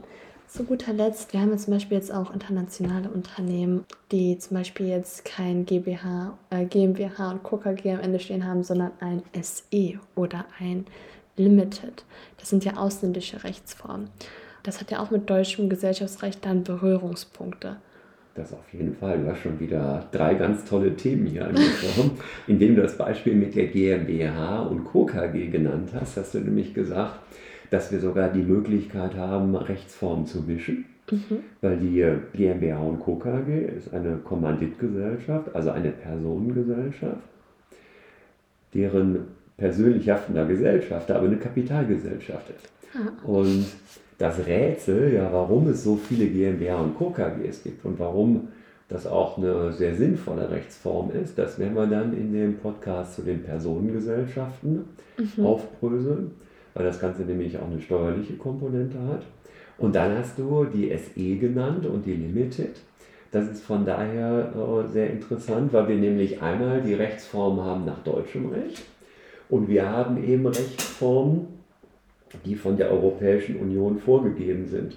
Zu 0.49 0.64
guter 0.64 0.95
Letzt, 0.95 1.35
wir 1.35 1.40
haben 1.40 1.50
jetzt 1.50 1.64
zum 1.64 1.75
Beispiel 1.75 1.99
jetzt 1.99 2.12
auch 2.12 2.33
internationale 2.33 3.11
Unternehmen, 3.11 3.85
die 4.11 4.38
zum 4.38 4.57
Beispiel 4.57 4.88
jetzt 4.88 5.26
kein 5.26 5.67
GmbH, 5.67 6.38
äh, 6.49 6.64
GmbH 6.64 7.33
und 7.33 7.45
KKG 7.45 7.93
am 7.93 8.00
Ende 8.00 8.19
stehen 8.19 8.47
haben, 8.47 8.62
sondern 8.62 8.93
ein 9.00 9.23
SE 9.43 9.99
oder 10.14 10.47
ein 10.59 10.87
Limited. 11.37 12.02
Das 12.38 12.49
sind 12.49 12.64
ja 12.64 12.78
ausländische 12.78 13.45
Rechtsformen. 13.45 14.09
Das 14.62 14.81
hat 14.81 14.90
ja 14.90 15.00
auch 15.00 15.11
mit 15.11 15.28
deutschem 15.28 15.69
Gesellschaftsrecht 15.69 16.43
dann 16.47 16.64
Berührungspunkte. 16.64 17.76
Das 18.35 18.55
auf 18.55 18.73
jeden 18.73 18.97
Fall. 18.97 19.19
Du 19.19 19.31
hast 19.31 19.40
schon 19.40 19.61
wieder 19.61 20.09
drei 20.12 20.33
ganz 20.33 20.64
tolle 20.64 20.97
Themen 20.97 21.26
hier 21.26 21.47
angesprochen. 21.47 22.12
Indem 22.47 22.75
du 22.75 22.83
das 22.83 22.97
Beispiel 22.97 23.35
mit 23.35 23.55
der 23.55 23.67
GmbH 23.67 24.62
und 24.62 24.85
Co. 24.85 25.05
KG 25.05 25.49
genannt 25.49 25.90
hast, 25.93 26.17
hast 26.17 26.33
du 26.33 26.38
nämlich 26.38 26.73
gesagt, 26.73 27.21
dass 27.70 27.92
wir 27.92 28.00
sogar 28.00 28.28
die 28.28 28.42
Möglichkeit 28.42 29.16
haben, 29.16 29.54
Rechtsformen 29.54 30.26
zu 30.26 30.42
mischen. 30.42 30.87
Mhm. 31.10 31.38
Weil 31.60 31.76
die 31.78 32.04
GmbH 32.34 32.78
und 32.80 33.00
Co. 33.00 33.16
KG 33.16 33.66
ist 33.76 33.94
eine 33.94 34.16
Kommanditgesellschaft, 34.16 35.54
also 35.54 35.70
eine 35.70 35.90
Personengesellschaft, 35.90 37.22
deren 38.75 39.20
persönlich 39.56 40.08
haftender 40.08 40.46
Gesellschafter 40.46 41.16
aber 41.16 41.26
eine 41.26 41.37
Kapitalgesellschaft 41.37 42.50
ist. 42.50 42.68
Ah. 42.94 43.26
Und 43.26 43.66
das 44.18 44.46
Rätsel, 44.46 45.14
ja, 45.14 45.32
warum 45.32 45.68
es 45.68 45.84
so 45.84 45.96
viele 45.96 46.26
GmbH 46.26 46.80
und 46.80 46.96
Co. 46.96 47.10
KGs 47.10 47.62
gibt 47.62 47.84
und 47.84 47.98
warum 47.98 48.48
das 48.88 49.06
auch 49.06 49.37
eine 49.37 49.72
sehr 49.72 49.94
sinnvolle 49.94 50.50
Rechtsform 50.50 51.10
ist, 51.10 51.38
das 51.38 51.58
werden 51.58 51.75
wir 51.75 51.87
dann 51.87 52.16
in 52.16 52.32
dem 52.32 52.56
Podcast 52.56 53.16
zu 53.16 53.22
den 53.22 53.42
Personengesellschaften 53.42 54.84
mhm. 55.18 55.44
aufbröseln, 55.44 56.30
weil 56.78 56.87
das 56.87 57.00
Ganze 57.00 57.23
nämlich 57.23 57.58
auch 57.58 57.66
eine 57.66 57.80
steuerliche 57.80 58.35
Komponente 58.35 58.99
hat. 59.00 59.25
Und 59.78 59.97
dann 59.97 60.16
hast 60.16 60.38
du 60.38 60.64
die 60.64 60.97
SE 60.97 61.37
genannt 61.37 61.85
und 61.87 62.06
die 62.06 62.14
Limited. 62.14 62.76
Das 63.33 63.50
ist 63.50 63.64
von 63.64 63.85
daher 63.85 64.53
äh, 64.55 64.88
sehr 64.88 65.11
interessant, 65.11 65.72
weil 65.72 65.88
wir 65.88 65.96
nämlich 65.96 66.40
einmal 66.40 66.81
die 66.81 66.94
Rechtsform 66.94 67.61
haben 67.61 67.85
nach 67.85 67.98
deutschem 68.05 68.50
Recht 68.50 68.85
und 69.48 69.68
wir 69.68 69.88
haben 69.90 70.22
eben 70.22 70.46
Rechtsformen 70.46 71.48
die 72.44 72.55
von 72.55 72.76
der 72.76 72.90
Europäischen 72.90 73.57
Union 73.57 73.98
vorgegeben 73.98 74.66
sind. 74.66 74.94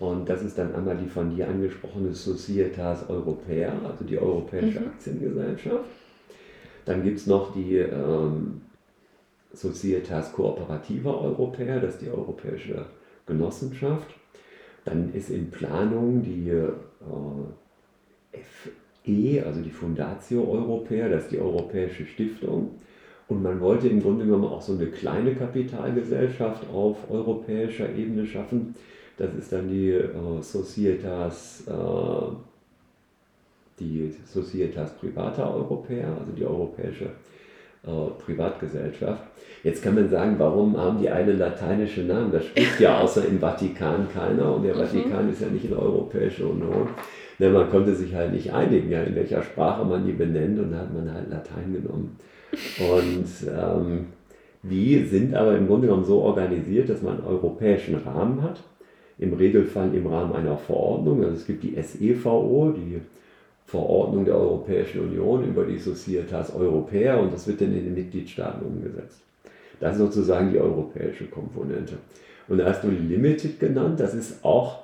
Und 0.00 0.28
das 0.28 0.42
ist 0.42 0.58
dann 0.58 0.74
einmal 0.74 0.96
die 0.96 1.08
von 1.08 1.34
dir 1.34 1.46
angesprochene 1.46 2.12
Societas 2.12 3.08
Europea, 3.08 3.72
also 3.86 4.04
die 4.04 4.18
Europäische 4.18 4.80
mhm. 4.80 4.86
Aktiengesellschaft. 4.86 5.84
Dann 6.84 7.04
gibt 7.04 7.18
es 7.18 7.26
noch 7.26 7.54
die 7.54 7.76
ähm, 7.76 8.62
Societas 9.54 10.32
Cooperativa 10.32 11.10
Europea, 11.10 11.78
das 11.78 11.94
ist 11.94 12.02
die 12.02 12.10
Europäische 12.10 12.86
Genossenschaft. 13.26 14.14
Dann 14.84 15.12
ist 15.14 15.30
in 15.30 15.50
Planung 15.50 16.22
die 16.22 16.50
äh, 16.50 16.72
FE, 18.32 19.46
also 19.46 19.60
die 19.60 19.70
Fundatio 19.70 20.44
Europea, 20.44 21.08
das 21.08 21.24
ist 21.24 21.32
die 21.32 21.38
Europäische 21.38 22.06
Stiftung. 22.06 22.70
Und 23.28 23.42
man 23.42 23.60
wollte 23.60 23.88
im 23.88 24.02
Grunde 24.02 24.24
genommen 24.24 24.46
auch 24.46 24.62
so 24.62 24.72
eine 24.72 24.86
kleine 24.86 25.34
Kapitalgesellschaft 25.34 26.68
auf 26.72 27.10
europäischer 27.10 27.88
Ebene 27.94 28.26
schaffen. 28.26 28.74
Das 29.16 29.34
ist 29.34 29.52
dann 29.52 29.68
die 29.68 29.90
äh, 29.90 30.10
Societas, 30.40 31.64
äh, 31.68 32.34
die 33.78 34.14
Societas 34.26 34.96
Privata 34.96 35.54
Europea, 35.54 36.16
also 36.18 36.32
die 36.32 36.44
europäische 36.44 37.04
äh, 37.04 37.10
Privatgesellschaft. 37.82 39.22
Jetzt 39.64 39.82
kann 39.82 39.94
man 39.94 40.08
sagen, 40.08 40.36
warum 40.38 40.76
haben 40.76 41.00
die 41.00 41.10
eine 41.10 41.32
lateinische 41.32 42.02
Namen? 42.02 42.30
Das 42.32 42.44
spricht 42.44 42.80
ja 42.80 43.00
außer 43.00 43.26
im 43.26 43.40
Vatikan 43.40 44.08
keiner 44.12 44.54
und 44.54 44.64
der 44.64 44.74
mhm. 44.74 44.80
Vatikan 44.80 45.30
ist 45.30 45.40
ja 45.40 45.48
nicht 45.48 45.64
in 45.64 45.70
der 45.70 45.82
Europäischen 45.82 46.46
Union. 46.46 46.88
Ne, 47.38 47.48
man 47.48 47.70
konnte 47.70 47.94
sich 47.94 48.14
halt 48.14 48.32
nicht 48.32 48.52
einigen, 48.52 48.90
ja, 48.90 49.02
in 49.02 49.16
welcher 49.16 49.42
Sprache 49.42 49.84
man 49.84 50.06
die 50.06 50.12
benennt 50.12 50.58
und 50.60 50.72
da 50.72 50.78
hat 50.78 50.94
man 50.94 51.12
halt 51.12 51.30
Latein 51.30 51.72
genommen. 51.72 52.16
Und 52.78 53.26
ähm, 53.48 54.06
die 54.62 55.04
sind 55.04 55.34
aber 55.34 55.56
im 55.56 55.66
Grunde 55.66 55.88
genommen 55.88 56.04
so 56.04 56.20
organisiert, 56.20 56.88
dass 56.88 57.02
man 57.02 57.16
einen 57.16 57.26
europäischen 57.26 57.96
Rahmen 57.96 58.42
hat. 58.42 58.60
Im 59.18 59.34
Regelfall 59.34 59.94
im 59.94 60.06
Rahmen 60.06 60.34
einer 60.34 60.56
Verordnung. 60.56 61.22
Also 61.22 61.36
es 61.36 61.46
gibt 61.46 61.62
die 61.62 61.80
SEVO, 61.80 62.74
die 62.76 63.00
Verordnung 63.72 64.26
der 64.26 64.36
Europäischen 64.36 65.00
Union 65.00 65.48
über 65.48 65.64
die 65.64 65.78
Societas 65.78 66.54
Europea 66.54 67.16
und 67.16 67.32
das 67.32 67.46
wird 67.46 67.62
dann 67.62 67.72
in 67.74 67.84
den 67.84 67.94
Mitgliedstaaten 67.94 68.66
umgesetzt. 68.66 69.22
Das 69.80 69.94
ist 69.94 70.00
sozusagen 70.00 70.52
die 70.52 70.58
europäische 70.58 71.24
Komponente. 71.24 71.94
Und 72.48 72.58
da 72.58 72.66
hast 72.66 72.84
du 72.84 72.90
Limited 72.90 73.58
genannt, 73.58 73.98
das 73.98 74.12
ist 74.12 74.44
auch, 74.44 74.82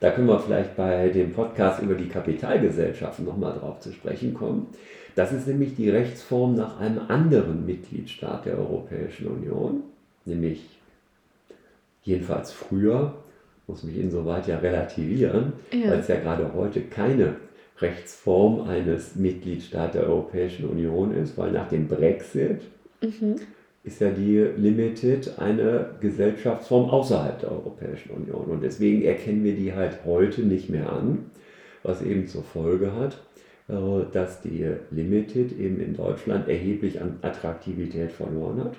da 0.00 0.10
können 0.12 0.28
wir 0.28 0.38
vielleicht 0.38 0.74
bei 0.76 1.10
dem 1.10 1.32
Podcast 1.32 1.82
über 1.82 1.94
die 1.94 2.08
Kapitalgesellschaften 2.08 3.26
nochmal 3.26 3.52
drauf 3.52 3.80
zu 3.80 3.92
sprechen 3.92 4.32
kommen. 4.32 4.68
Das 5.14 5.30
ist 5.30 5.46
nämlich 5.46 5.76
die 5.76 5.90
Rechtsform 5.90 6.54
nach 6.54 6.80
einem 6.80 7.00
anderen 7.08 7.66
Mitgliedstaat 7.66 8.46
der 8.46 8.56
Europäischen 8.56 9.26
Union, 9.26 9.82
nämlich 10.24 10.80
jedenfalls 12.02 12.50
früher, 12.50 13.12
muss 13.66 13.82
mich 13.82 13.98
insoweit 13.98 14.48
ja 14.48 14.56
relativieren, 14.56 15.52
ja. 15.70 15.90
weil 15.90 15.98
es 15.98 16.08
ja 16.08 16.16
gerade 16.16 16.50
heute 16.54 16.80
keine 16.80 17.36
Rechtsform 17.82 18.68
eines 18.68 19.16
Mitgliedstaats 19.16 19.92
der 19.92 20.06
Europäischen 20.06 20.68
Union 20.68 21.14
ist, 21.14 21.36
weil 21.36 21.52
nach 21.52 21.68
dem 21.68 21.88
Brexit 21.88 22.62
mhm. 23.02 23.36
ist 23.84 24.00
ja 24.00 24.10
die 24.10 24.38
Limited 24.56 25.38
eine 25.38 25.90
Gesellschaftsform 26.00 26.88
außerhalb 26.90 27.40
der 27.40 27.52
Europäischen 27.52 28.10
Union. 28.12 28.46
Und 28.46 28.62
deswegen 28.62 29.02
erkennen 29.02 29.44
wir 29.44 29.54
die 29.54 29.74
halt 29.74 29.98
heute 30.04 30.42
nicht 30.42 30.70
mehr 30.70 30.90
an, 30.92 31.30
was 31.82 32.02
eben 32.02 32.26
zur 32.28 32.44
Folge 32.44 32.92
hat, 32.94 33.18
äh, 33.68 33.74
dass 34.12 34.40
die 34.40 34.66
Limited 34.90 35.58
eben 35.58 35.80
in 35.80 35.96
Deutschland 35.96 36.48
erheblich 36.48 37.00
an 37.00 37.18
Attraktivität 37.22 38.12
verloren 38.12 38.64
hat, 38.64 38.76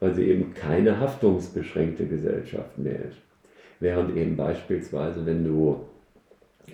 weil 0.00 0.14
sie 0.14 0.24
eben 0.24 0.54
keine 0.54 0.98
haftungsbeschränkte 1.00 2.06
Gesellschaft 2.06 2.78
mehr 2.78 3.04
ist. 3.06 3.18
Während 3.80 4.16
eben 4.16 4.36
beispielsweise, 4.36 5.26
wenn 5.26 5.44
du 5.44 5.80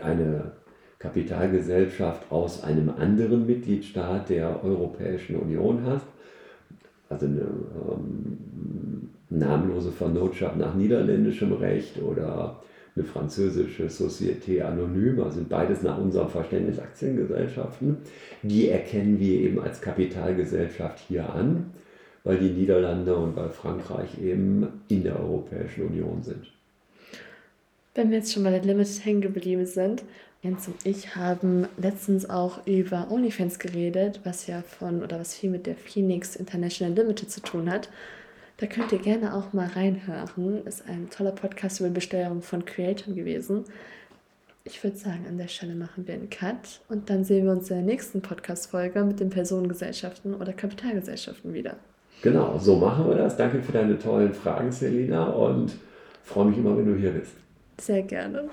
eine 0.01 0.53
Kapitalgesellschaft 0.99 2.31
aus 2.31 2.65
einem 2.65 2.91
anderen 2.91 3.47
Mitgliedstaat 3.47 4.31
der 4.31 4.65
Europäischen 4.65 5.37
Union 5.37 5.85
hast, 5.85 6.07
also 7.09 7.27
eine 7.27 7.41
ähm, 7.41 9.09
namenlose 9.31 9.93
Vernotschaft 9.93 10.57
nach 10.57 10.75
niederländischem 10.75 11.53
Recht 11.53 12.03
oder 12.03 12.61
eine 12.97 13.05
französische 13.05 13.87
Société 13.87 14.63
Anonyme, 14.63 15.23
also 15.23 15.37
sind 15.37 15.49
beides 15.49 15.83
nach 15.83 15.99
unserem 15.99 16.29
Verständnis 16.29 16.81
Aktiengesellschaften. 16.81 17.99
Die 18.43 18.69
erkennen 18.69 19.21
wir 19.21 19.41
eben 19.41 19.61
als 19.61 19.81
Kapitalgesellschaft 19.81 20.99
hier 21.07 21.33
an, 21.33 21.71
weil 22.25 22.39
die 22.39 22.51
Niederlande 22.51 23.15
und 23.15 23.37
weil 23.37 23.51
Frankreich 23.51 24.21
eben 24.21 24.67
in 24.89 25.05
der 25.05 25.21
Europäischen 25.21 25.87
Union 25.87 26.23
sind. 26.23 26.53
Wenn 27.95 28.11
wir 28.11 28.19
jetzt 28.19 28.33
schon 28.33 28.45
bei 28.45 28.51
der 28.51 28.63
Limited 28.63 29.05
hängen 29.05 29.21
geblieben 29.21 29.67
sind, 29.67 30.05
Jens 30.42 30.68
und 30.68 30.87
ich 30.87 31.16
haben 31.16 31.66
letztens 31.77 32.31
auch 32.31 32.64
über 32.64 33.11
OnlyFans 33.11 33.59
geredet, 33.59 34.20
was 34.22 34.46
ja 34.46 34.62
von 34.62 35.03
oder 35.03 35.18
was 35.18 35.35
viel 35.35 35.51
mit 35.51 35.66
der 35.66 35.74
Phoenix 35.74 36.37
International 36.37 36.94
Limited 36.94 37.31
zu 37.31 37.40
tun 37.40 37.68
hat. 37.68 37.88
Da 38.59 38.66
könnt 38.66 38.92
ihr 38.92 38.98
gerne 38.98 39.35
auch 39.35 39.53
mal 39.53 39.66
reinhören. 39.66 40.64
Ist 40.64 40.88
ein 40.88 41.11
toller 41.11 41.33
Podcast 41.33 41.81
über 41.81 41.90
Besteuerung 41.90 42.42
von 42.42 42.64
Creatoren 42.64 43.16
gewesen. 43.16 43.64
Ich 44.62 44.83
würde 44.85 44.96
sagen, 44.96 45.24
an 45.29 45.38
der 45.38 45.48
Stelle 45.48 45.74
machen 45.74 46.07
wir 46.07 46.14
einen 46.14 46.31
Cut 46.31 46.83
und 46.88 47.11
dann 47.11 47.24
sehen 47.24 47.46
wir 47.46 47.53
uns 47.53 47.70
in 47.70 47.77
der 47.77 47.85
nächsten 47.85 48.20
Podcast-Folge 48.20 49.03
mit 49.03 49.18
den 49.18 49.31
Personengesellschaften 49.31 50.35
oder 50.35 50.53
Kapitalgesellschaften 50.53 51.53
wieder. 51.53 51.77
Genau, 52.22 52.59
so 52.59 52.77
machen 52.77 53.09
wir 53.09 53.16
das. 53.16 53.37
Danke 53.37 53.62
für 53.62 53.72
deine 53.72 53.98
tollen 53.98 54.35
Fragen, 54.35 54.70
Selina, 54.70 55.31
und 55.31 55.77
freue 56.22 56.46
mich 56.46 56.59
immer, 56.59 56.77
wenn 56.77 56.87
du 56.87 56.94
hier 56.96 57.12
bist. 57.12 57.33
Sehr 57.81 58.03
gerne. 58.03 58.51